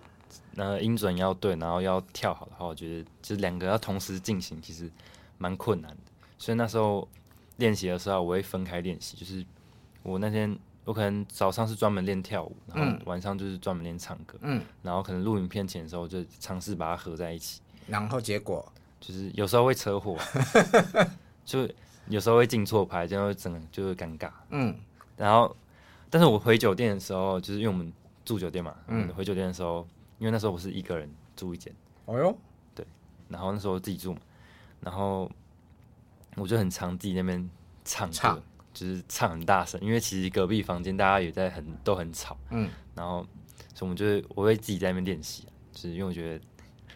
[0.56, 4.90] 呃音准要对，然后要跳好的话，我觉得就是两个要同时进行，其实
[5.38, 5.96] 蛮困难的，
[6.38, 7.08] 所以那时候。
[7.58, 9.16] 练习的时候，我会分开练习。
[9.16, 9.46] 就是
[10.02, 14.38] 我那天，我可能早上是专门练跳舞，然后晚上就是专门练唱歌。
[14.42, 17.60] 嗯，然后可能录影片前的时候，就尝试把它合在一起。
[17.86, 18.70] 然后结果
[19.00, 20.16] 就是有时候会车祸，
[21.44, 21.68] 就
[22.08, 24.30] 有时候会进错拍，这样会整个就会尴尬。
[24.50, 24.74] 嗯，
[25.16, 25.56] 然后
[26.10, 27.92] 但是我回酒店的时候，就是因为我们
[28.24, 29.86] 住酒店嘛，嗯，回酒店的时候，
[30.18, 31.74] 因为那时候我是一个人住一间。
[32.06, 32.36] 哦哟，
[32.74, 32.86] 对，
[33.28, 34.20] 然后那时候自己住嘛，
[34.80, 35.30] 然后。
[36.36, 37.48] 我就很常自己那边
[37.84, 38.42] 唱歌，唱
[38.74, 43.26] 就是唱很大声，因为其实隔壁房间大家也在很都很吵，嗯，然后
[43.74, 46.44] 所以我们就是我会自己在那边练习，就是因为我觉得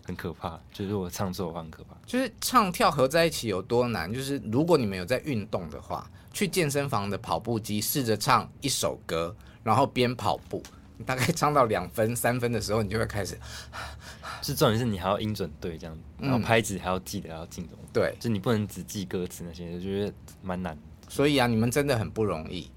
[0.04, 1.96] 很可怕，就是我唱错的话很可怕。
[2.04, 4.12] 就是唱跳合在一起有多难？
[4.12, 10.62] 就是如果你们有在运动的话，去健身房的跑步机试着唱一首歌，然后边跑步。
[11.06, 13.38] 大概唱到两分、三分的时候，你就会开始。
[14.42, 17.68] 是重点是你还要音准对，这样，然后拍子还要记得要进。
[17.92, 20.12] 对，就你不能只记歌词那些，就觉得
[20.42, 20.76] 蛮难。
[21.09, 22.71] 所以啊，你们真的很不容易，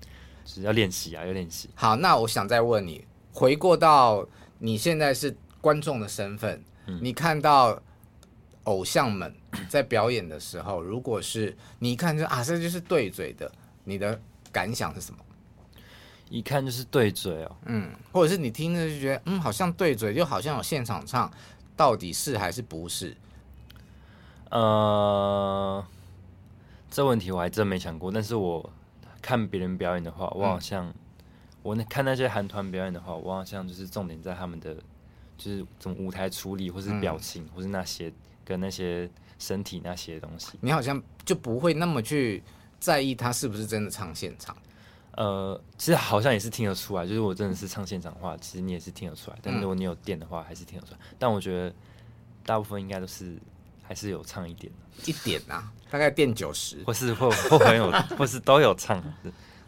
[0.46, 1.70] 是要练习啊，要练习。
[1.76, 4.26] 好，那我想再问你，回过到
[4.60, 7.80] 你现在是观众的身份，嗯、你看到
[8.64, 9.34] 偶像们
[9.70, 13.52] 在表演的时候，如果是你一看就啊，这就是对嘴的，
[13.84, 14.20] 你的
[14.52, 15.20] 感想是什么？
[16.30, 21.30] 一看就是对嘴哦，嗯，或者是你听着就觉得，嗯，好像对嘴，就好像有现场唱，
[21.76, 23.14] 到底是还是不是？
[24.50, 25.86] 呃，
[26.92, 28.12] 这问题我还真没想过。
[28.12, 28.70] 但是我
[29.22, 30.94] 看别人表演的话，我好像、嗯、
[31.64, 34.76] 我那看那些韩团表演的话，我好像就是重点在他们的，
[35.38, 40.60] 就是从舞台处理，或是表情，嗯、或是那些跟那些身体那些东西。
[40.60, 42.44] 你好像就不会那么去
[42.80, 44.56] 在意他是不是真的唱现场。
[45.18, 49.38] 呃，其实好像也是听得出来，就是我真的是唱现场的话，其实你也是听得出来。
[49.42, 51.00] 但如果你有电的话，还是听得出来。
[51.02, 51.76] 嗯、但我觉得
[52.46, 53.38] 大部分应该都是
[53.84, 54.72] 还是有唱一点
[55.06, 59.04] 一点啊，大概垫九十，或是或或很有，或是都有唱。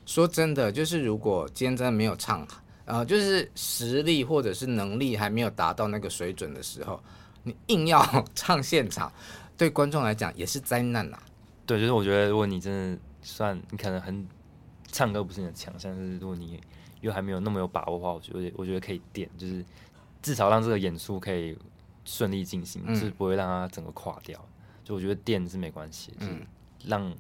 [0.08, 2.48] 说真的，就是如果今天真的没有唱，
[2.86, 7.00] 呃，就是实力或者是能力还没有达到那个水准的时候，
[7.44, 9.14] 你硬要唱现场，
[9.56, 11.20] 对观众来讲也是灾难啊。
[11.66, 14.26] 对，就是我觉得如果你真的算，你可能很。
[14.96, 16.62] 唱歌不是你的强项，是如果你
[17.02, 19.66] 又还没有那么有把握的话，我觉得我觉得可以垫，就是
[20.22, 21.58] 至少让这个演出可以
[22.06, 24.40] 顺利进行，嗯、就是不会让它整个垮掉。
[24.84, 26.42] 就我觉得电是没关系，嗯，
[26.86, 27.14] 让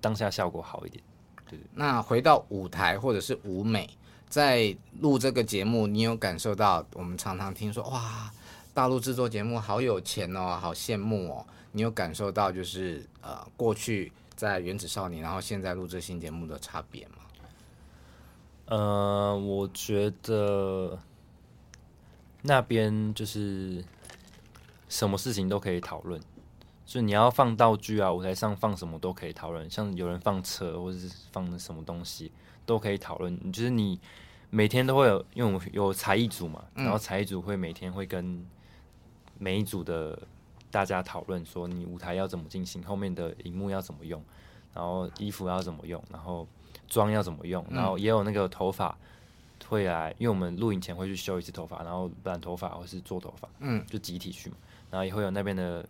[0.00, 1.02] 当下效果好一点。
[1.48, 3.88] 对，那回到舞台或者是舞美，
[4.28, 8.32] 在录这个节目，你有感受到我们常常听说哇，
[8.72, 11.46] 大陆制作节目好有钱哦，好羡慕哦。
[11.72, 17.14] 你有感受到就是呃过去在原子少年，然后现在录制新节目的差别吗？
[18.66, 20.98] 呃，我觉得
[22.42, 23.84] 那边就是
[24.88, 26.20] 什么事情都可以讨论，
[26.90, 32.32] 就你要放道具啊，舞台上放什么都可以讨论，像有人放车或者是放什么东西
[32.66, 33.52] 都可以讨论。
[33.52, 34.00] 就是你
[34.50, 38.44] 每天都会有，因为我们有才艺组嘛，然后才艺组会每天会跟
[39.38, 40.18] 每一组的。
[40.72, 44.22] 大家讨论说，你舞台要怎么进行，后面的荧幕要怎么用，
[44.72, 46.46] 然后衣服要怎么用，然后
[46.86, 48.96] 妆要怎么用，然后也有那个头发
[49.66, 54.56] 会来，因为我们录影前会去修一次头发，然后染头发或是做头发，嗯，就集体去嘛，
[54.92, 55.84] 然后也会有那边的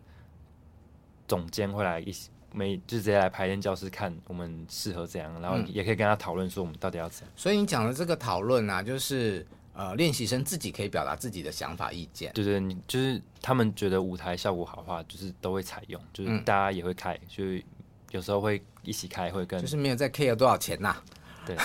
[1.31, 7.33] 总监会来一起，没就直接来排练教室看我们适合怎样，然后也可以跟他讨论说我们到底要怎样。
[7.37, 9.47] 所以你讲的这个讨论啊，就是。
[9.73, 12.31] 呃，练习生自己可以表达自己的想法、意见。
[12.35, 17.65] 对对，你就是他们觉得舞台效果好的话，就是都会采用，就是大家也会开，所以
[18.11, 19.59] 有时候会一起开会跟。
[19.59, 21.05] 就是没有在 care 多少钱呐、啊。
[21.47, 21.57] 对。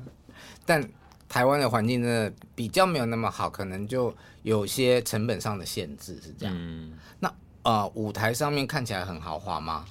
[0.64, 0.88] 但
[1.28, 6.54] 台湾的环境真的比较没有那么好，可能就有些成本上的限制，是这样。
[6.56, 6.96] 嗯。
[7.18, 7.30] 那
[7.62, 9.84] 呃，舞台上面看起来很豪华吗？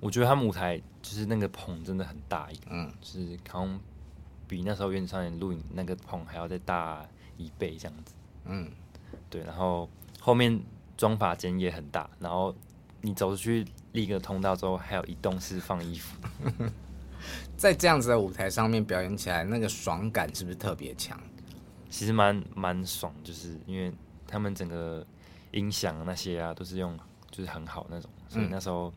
[0.00, 3.80] 我觉得他们舞台就是那个棚真的很大一个，嗯，就是好像。
[4.46, 7.04] 比那时候原子少年录影那个棚还要再大
[7.38, 8.70] 一倍这样子，嗯，
[9.30, 9.88] 对，然后
[10.20, 10.60] 后面
[10.98, 12.54] 装法间也很大，然后
[13.00, 16.18] 你走出去另一个通道之后，还有一栋是放衣服。
[17.56, 21.18] 在这样子的舞台上面表演起来，那个爽感是不是特别强？
[21.88, 23.90] 其实蛮蛮爽，就是因为
[24.26, 25.04] 他们整个
[25.54, 26.98] 音响那些啊都是用
[27.30, 28.92] 就是很好那种，所以那时候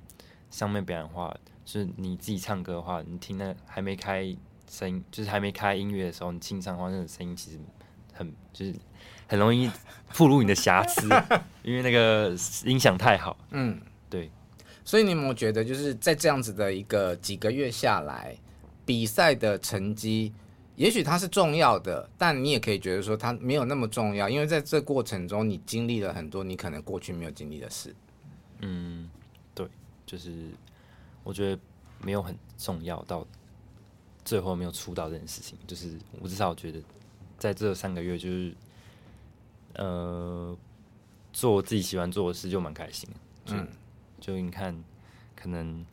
[0.52, 4.36] 上面表演的话，就是你自己唱歌的话，你听那还没开。
[4.70, 7.58] 声音就是还没开音乐的时候，你清唱的话，那种声音其实
[8.12, 8.76] 很就是
[9.26, 9.72] 很容易
[10.18, 11.08] 暴露你的瑕疵，
[11.64, 13.38] 因为那个音响太好。
[13.52, 14.30] 嗯，对。
[14.84, 18.36] 所以你有没有觉得，就是在这样子的一个几个月下来，
[18.86, 20.34] 比赛的成绩，
[20.78, 27.94] 也许它是重要的，但你也可以觉得说它没有那么重要，因为在这过程中你经历了很多你可能过去没有经历的事。
[28.62, 29.10] 嗯，
[29.54, 29.68] 对，
[30.06, 30.32] 就是
[31.24, 31.62] 我觉得
[32.02, 33.28] 没有很重要到。
[34.26, 36.82] 最后没有出道这件事情，就是我至少觉得，
[37.40, 38.54] 在这三个月，就是
[39.76, 40.54] 呃，
[41.32, 43.10] 做自己喜欢做的事就蛮开心。
[43.46, 43.66] 嗯，
[44.20, 44.84] 就你看，
[45.34, 45.86] 可能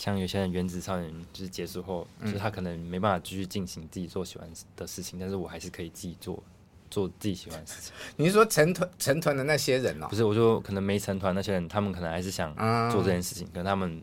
[0.00, 6.42] 像有些人原子少年就是结束后，嗯、就是他可能没办法继续进行自己做喜欢的事情，但是我还是可以自己做
[6.90, 7.92] 做自己喜欢的事情。
[8.16, 10.06] 你是说成团成团的那些人哦？
[10.08, 12.54] 不是，我说可能没成团那些人，他们可能还是想
[12.90, 14.02] 做这件事情，嗯、可能他们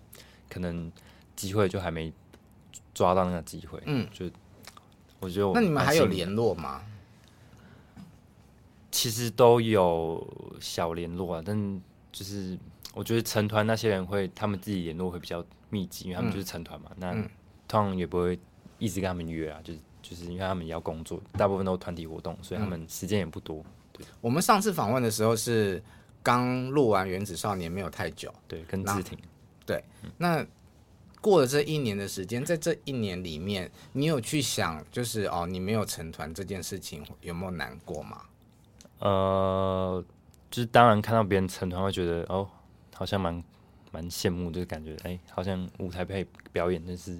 [0.49, 0.91] 可能
[1.35, 2.13] 机会就还没。
[2.93, 4.25] 抓到那个机会，嗯，就
[5.19, 6.81] 我觉得我，那你们还有联络吗？
[8.89, 10.27] 其实都有
[10.59, 11.81] 小联络啊，但
[12.11, 12.57] 就是
[12.97, 17.13] 我觉得成团那些人会，他们自己联络会比较密集，因为他们就是成团嘛，嗯、那
[17.67, 18.39] 通常也不会
[18.79, 23.63] 一直跟他们约啊，就是就是因为他们也要工作，大部分都是团体活动，所以他们时间也不多。
[23.93, 25.81] 对，我们上次访问的时候是
[26.23, 29.17] 刚录完《原子少年》没有太久，对，跟志婷，
[29.65, 29.83] 对，
[30.17, 30.45] 那。
[31.19, 38.21] 过了这一年的时间，在这一年里面，你有去想，就是哦，你没有成团这件事情有没有难过吗？
[38.99, 40.05] 呃，
[40.49, 42.47] 就是当然看到别人成团会觉得哦，
[42.97, 43.43] 好像蛮
[43.91, 47.19] 蛮羡慕，就是感觉哎，好像舞台配表演，但是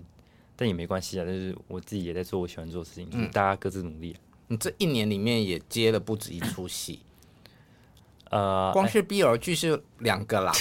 [0.55, 4.19] 但也没关系啊，就是我自己也在做我喜欢做的事情，就是大家各自努力啊。
[4.47, 7.01] 你这一年里面也接了不止一出戏，
[8.31, 10.51] 呃，光是 BL 剧是两个啦。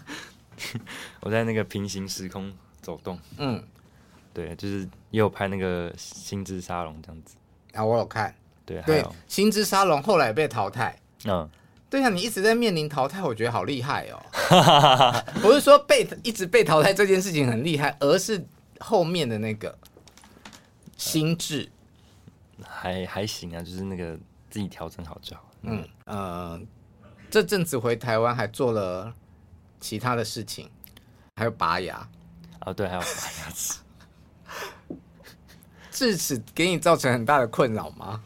[1.20, 2.52] 我在那个平行时空
[2.82, 3.62] 走动，嗯，
[4.34, 4.80] 对，就是
[5.10, 7.36] 也有拍那个星之沙龙这样子。
[7.72, 8.34] 啊，我有看，
[8.66, 11.48] 对，对，星之沙龙后来被淘汰，嗯，
[11.90, 18.46] 对啊，你一直在面临淘汰，我觉得好厉害哦，不是说被一直被淘汰这件事情很厉害，而是
[18.78, 19.76] 后面的那个
[20.96, 21.68] 心智。
[22.62, 24.16] 还还行啊，就是那个
[24.48, 26.60] 自己调整好就好，嗯呃，
[27.28, 29.12] 这阵子回台湾还做了。
[29.82, 30.68] 其他的事情，
[31.36, 32.06] 还有拔牙，
[32.66, 33.78] 哦，对，还有拔牙齿，
[35.90, 38.22] 智齿给你造成很大的困扰吗？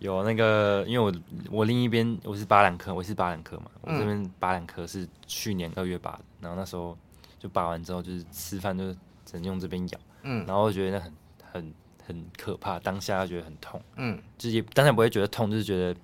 [0.00, 1.12] 有那个，因为我
[1.50, 6.98] 我另一边我是拔两颗，我是拔两颗嘛，我这边拔两颗是去年二月拔的，然后那时候
[7.38, 8.92] 就拔完之后就是吃饭就
[9.24, 11.14] 只能用这边咬，嗯，然后我觉得那很
[11.52, 11.74] 很
[12.06, 15.98] 很可怕，当下觉得很痛，嗯，就是也当下不会觉得痛，就是觉得。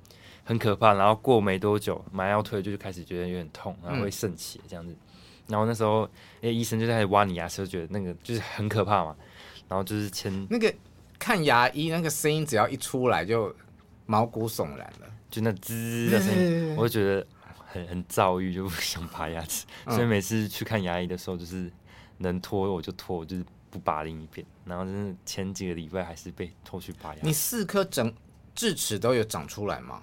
[0.48, 4.92] 很可怕，然后过没多久，麻药退就开始觉得有点痛，然后会渗血这样子。
[4.92, 4.98] 嗯、
[5.48, 6.08] 然后那时候，
[6.40, 9.16] 哎，医生就在挖你牙齿，就觉得那个就是很可怕嘛。
[9.68, 10.72] 然后就是签那个
[11.18, 13.52] 看牙医那个声音，只要一出来就
[14.06, 17.26] 毛骨悚然了，就那滋的声音，我就觉得
[17.66, 19.66] 很很躁郁，就不想拔牙齿。
[19.84, 21.70] 嗯、所以每次去看牙医的时候，就是
[22.18, 24.46] 能拖我就拖，就是不拔另一边。
[24.64, 27.20] 然后就是前几个礼拜还是被拖去拔牙。
[27.22, 28.12] 你四颗整
[28.54, 30.02] 智齿都有长出来吗？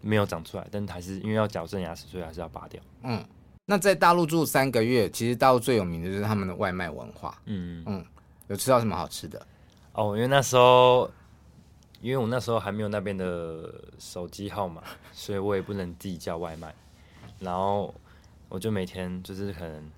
[0.00, 2.80] 没有长出来，但还是因为要矫正牙齿，所以还是要拔掉。
[3.02, 3.24] 嗯，
[3.64, 7.36] 那在大陆住三个月，其实大陆最有名的就是他们的外卖文化。
[7.46, 8.04] 嗯嗯，
[8.46, 9.44] 有吃到什么好吃的？
[9.92, 11.10] 哦，因为那时候，
[12.00, 14.82] 因为我那时候还没有那边的手机号码，
[15.12, 16.74] 所以我也不能自己叫外卖。
[17.40, 17.94] 然后
[18.48, 19.90] 我就每天就是可能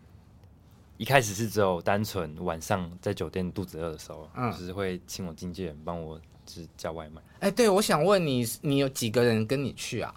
[0.96, 7.22] 一开始是只有单纯晚上在酒店肚子饿的时候，嗯，就是会请我经纪人帮我就是叫外卖。
[7.40, 10.14] 哎、欸，对，我想问你，你有几个人跟你去啊？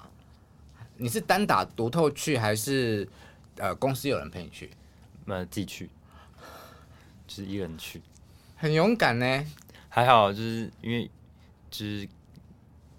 [0.98, 3.08] 你是单打独斗去，还是
[3.58, 4.70] 呃公司有人陪你去？
[5.26, 5.90] 呃，自己去，
[7.26, 8.02] 就是一个人去，
[8.58, 9.46] 很勇敢呢。
[9.88, 11.10] 还好，就是因为
[11.74, 12.08] 就是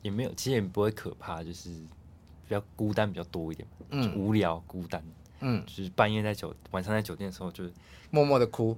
[0.02, 5.00] 也没有，其实也不会可怕，就是比较孤单比较多一点，嗯，无聊孤单，
[5.38, 7.72] 嗯，就是半夜在酒晚上在酒店的时候，就是
[8.10, 8.76] 默默的哭，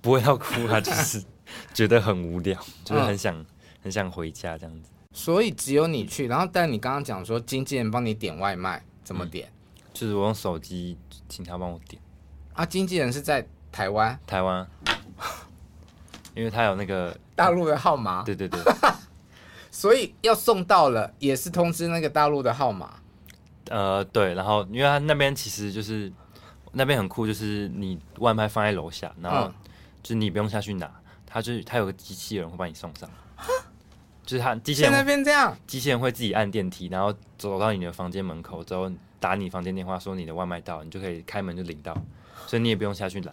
[0.00, 1.20] 不会到哭啊，就是
[1.74, 3.46] 觉得很无聊，就是很想、嗯、
[3.82, 4.88] 很想回家这样子。
[5.12, 9.48] 所以只有你去，然后但你刚刚讲说经纪人帮你点外卖，怎么点？
[9.48, 10.96] 嗯、就是我用手机
[11.28, 12.00] 请他帮我点。
[12.52, 14.16] 啊，经纪人是在台湾？
[14.26, 14.64] 台湾。
[16.36, 18.60] 因为他有那个大陆的号码，对对对，
[19.74, 22.94] 所以要送到了也是通知那个大陆的号码。
[23.70, 26.10] 呃，对，然后因为他那边其实就是
[26.70, 29.52] 那边很酷，就是你外卖放在楼下，然后
[30.00, 30.88] 就是你不用下去拿，
[31.26, 33.10] 他就他有个机器人会帮你送上。
[34.24, 41.92] 就是他机器人在那边这样，机器人会自己按电梯，然后走到你的房间门口之后打你房间电话说你的外卖到，你就可以开门就领到，
[42.46, 43.32] 所以你也不用下去拿。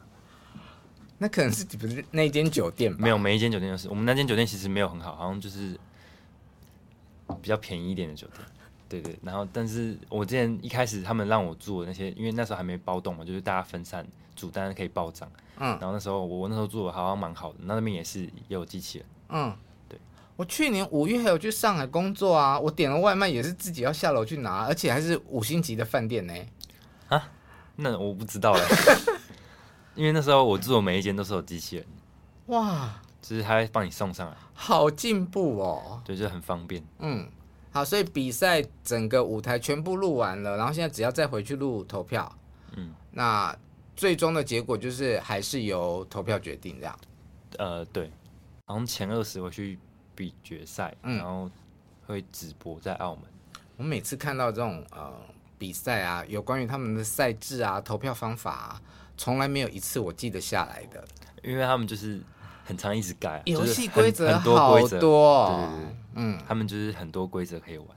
[1.19, 2.97] 那可能是不是那间酒店吧？
[2.99, 3.87] 没有，每一间酒店都是。
[3.89, 5.79] 我们那间酒店其实没有很好，好像就是
[7.41, 8.39] 比较便宜一点的酒店。
[8.89, 9.17] 对对。
[9.23, 14.05] 然后，但是我之前一开始他们让我住的那些，因为那时候还没包栋嘛，就是大家分散
[14.35, 15.31] 住，当然可以包账。
[15.57, 15.69] 嗯。
[15.79, 19.07] 然后那时候我那时候住的好像蛮好的，那那边也是也有机器人。
[19.29, 19.55] 嗯，
[19.87, 19.99] 对。
[20.35, 26.33] 我去年五月还有去上海工作啊，我点了外卖也是自己要下楼去拿，而且还是五星级的饭店呢。
[27.07, 27.31] 啊？
[27.77, 28.59] 那我不知道了。
[29.95, 31.85] 因为那时候我住的每一间都是有机器人，
[32.47, 36.83] 哇，就是他会帮你送上来，好进步哦，对，就很方便。
[36.99, 37.29] 嗯，
[37.71, 42.33] 好，所以比赛整个舞台全部录完了，然后现在只要再回去录投票，
[42.75, 43.55] 嗯，那
[43.95, 46.99] 最终的结果就是还是由投票决定这样。
[47.57, 48.11] 呃，对，
[48.65, 49.77] 然后前二十回去
[50.15, 51.49] 比决赛，嗯，然后
[52.07, 53.23] 会直播在澳门。
[53.77, 55.13] 我每次看到这种呃
[55.57, 58.81] 比赛啊，有关于他们的赛制啊、投票方法啊。
[59.17, 61.03] 从来没有一次我记得下来的，
[61.43, 62.19] 因为他们就是
[62.71, 67.87] 很常一直改游戏规则，很多规则，多，对对对，嗯，他们就是很多规则可以玩。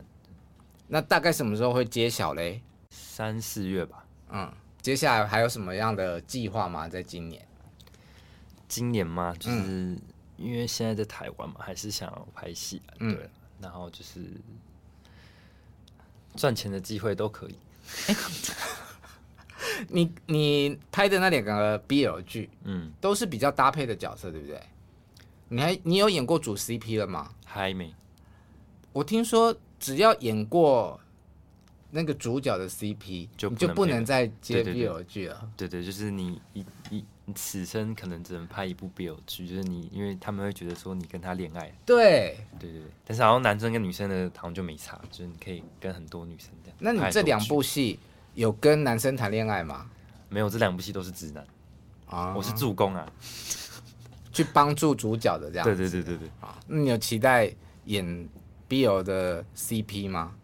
[0.89, 2.61] 那大概什么时候会揭晓嘞？
[2.91, 4.05] 三四月吧。
[4.31, 4.53] 嗯，
[4.83, 6.89] 接下来还有什么样的计划吗？
[6.89, 7.47] 在今年？
[8.67, 9.97] 今年吗，就是
[10.37, 14.19] 因为现在在台湾嘛，还是想要拍戏，对，然后就是
[16.35, 17.57] 赚钱的机会都可以。
[19.89, 24.61] 你你拍的那两个 BL 剧，嗯，都是比较搭配的角色，对不对？
[25.49, 27.31] 你还你有演过主 CP 了吗？
[27.45, 27.95] 还没。
[28.93, 30.99] 我听说只要演过
[31.91, 35.49] 那个主角的 CP，就你就不能再接 BL 剧了。
[35.57, 41.73] 对，对对，就是你一一你此生可能只能拍一部 BL 剧，就是你因为他们会觉得说你跟他恋爱。
[41.87, 46.77] 对对对对，但是好像男生跟女生的好像就没差，就是你可以跟很多女生这样。
[46.81, 47.99] 那你这两部戏？
[48.35, 49.87] 有跟男生谈恋爱吗？
[50.29, 51.47] 没有，这两部戏都是直男
[52.07, 52.35] 啊。
[52.35, 53.07] 我是助攻啊，
[54.33, 55.65] 去帮助主角的这样。
[55.65, 56.29] 对对对对对。
[56.41, 57.55] 啊，那你有期待
[57.85, 58.29] 演
[58.69, 60.35] BL 的 CP 吗？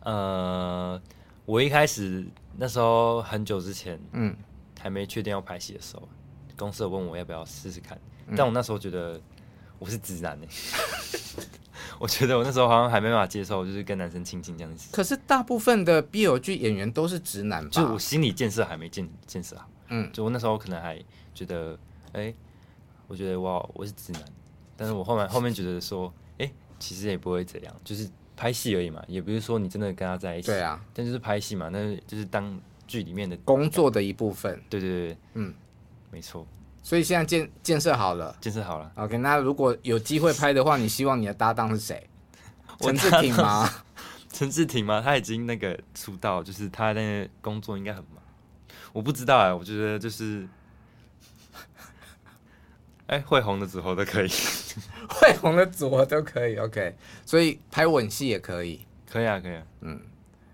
[0.00, 1.00] 呃，
[1.46, 2.26] 我一开始
[2.56, 4.36] 那时候很久之前，嗯，
[4.78, 6.06] 还没确定要拍戏的时候，
[6.56, 9.18] 公司有问我要不要试试看，嗯，但我那时候觉得
[9.78, 10.46] 我是直男呢。
[11.98, 14.88] 我觉得我那时候好像还没办法接受，就是跟男生亲亲这样子。
[14.92, 17.70] 可是大部分的 BL 剧演员都是直男吧？
[17.70, 19.68] 就我心理建设还没建建设好。
[19.88, 20.98] 嗯，就我那时候可能还
[21.34, 21.78] 觉得，
[22.12, 22.34] 哎、欸，
[23.06, 24.22] 我觉得哇，我是直男。
[24.76, 30.48] 但是我后面 后面觉得说，哎、欸，其实也不会怎样，就是拍戏而已嘛，也不是说你真的跟他在一起。
[30.48, 34.60] 对啊，但就是拍戏嘛，那就是当剧里面的工作的一部分。
[34.70, 35.54] 对对对，嗯，
[36.10, 36.46] 没错。
[36.82, 38.90] 所以现在建建设好了，建设好了。
[38.96, 42.08] OK，那如果有机会拍的话，你希望你的搭档是谁？
[42.80, 43.70] 陈志廷吗？
[44.32, 45.00] 陈志廷吗？
[45.00, 48.22] 他已经那个出道，就是他那个工作应该很忙。
[48.92, 50.48] 我不知道哎、欸，我觉得就是，
[53.06, 54.28] 哎、欸，会红的组合都可以。
[55.08, 56.96] 会红的组合都可以，OK。
[57.24, 59.62] 所以拍吻戏也可以，可以啊，可以啊。
[59.82, 60.00] 嗯，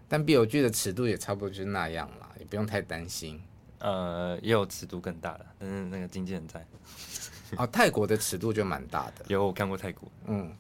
[0.09, 3.41] 但 B 有剧的尺度也差不多就是那样了，也不用太担心。
[3.79, 6.65] 呃，也有尺度更大的，但是那个经纪人在。
[7.57, 9.25] 哦，泰国的尺度就蛮大的。
[9.29, 10.53] 有我看过泰国，嗯，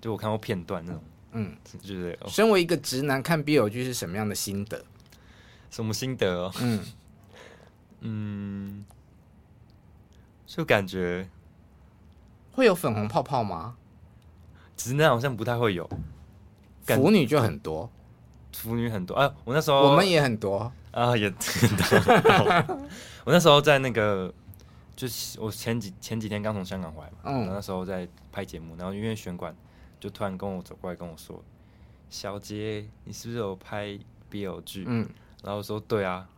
[0.00, 4.84] 就我看过片段那种，嗯，就是、哦、身为一个直男看 BL 剧是什么样的心得？
[5.68, 6.52] 什么心得哦？
[6.60, 6.84] 嗯
[8.04, 8.84] 嗯，
[10.46, 11.28] 就感觉
[12.52, 13.76] 会有粉红泡泡吗？
[14.76, 15.88] 直男好像不太会有，
[16.86, 17.90] 腐女就很多，
[18.52, 19.14] 腐女很多。
[19.16, 21.32] 哎、啊，我那时候我们也很多啊，也。
[23.24, 24.32] 我那时候在那个。
[24.94, 29.52] 就是我前几前几天刚从香港回来嘛，嗯，那时候在拍节目，然后因为选管
[29.98, 31.42] 就突然跟我走过来跟我说
[32.10, 33.98] ：“小杰，你是不是有拍
[34.30, 35.08] BL 剧？”嗯，
[35.42, 36.28] 然后我说：“对啊。”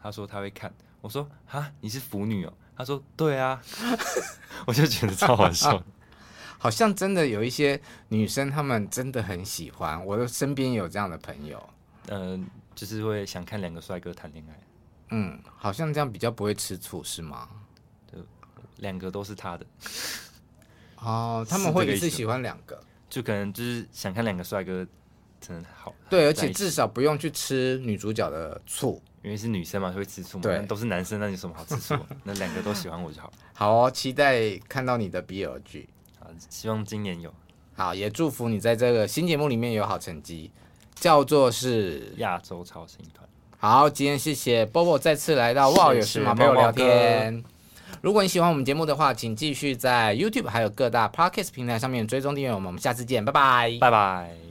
[0.00, 3.60] 他说他会看，我说：“哈，你是腐女哦？”他说：“对啊。
[4.66, 5.82] ”我就觉得超好笑，
[6.58, 7.78] 好像真的有一些
[8.08, 11.60] 女生，她们真的很喜欢，我的身边有这样的朋友，
[12.06, 12.40] 嗯、呃，
[12.76, 14.60] 就是会想看两个帅哥谈恋爱，
[15.10, 17.48] 嗯，好像这样比较不会吃醋，是吗？
[18.76, 19.64] 两个都是他的
[20.96, 24.86] 哦，他们会一次喜欢两个，就可能就是想看两个帅哥，
[25.40, 25.94] 真的好。
[26.10, 30.42] 对，而且至少不用去吃女主角的醋，因为是女生嘛，会吃醋嘛。
[30.42, 31.96] 对，都是男生，那有什么好吃醋？
[32.22, 33.32] 那两个都喜欢我就好。
[33.54, 35.88] 好哦，期待看到你的 BL 剧。
[36.20, 37.32] 好，希望今年有。
[37.74, 40.52] 好，也祝福你在这个新节目里面有好成绩。
[40.96, 43.26] 叫做是亚洲超星团。
[43.58, 46.34] 好，今天谢谢 Bobo 再次来到哇，有事吗？
[46.34, 47.42] 陪我聊天。
[48.02, 52.66] 如果你喜欢我们节目的话，请继续在 YouTube 还有各大 Podcast 平台上面追踪订阅我们。
[52.66, 54.45] 我们下次见，拜拜，拜拜。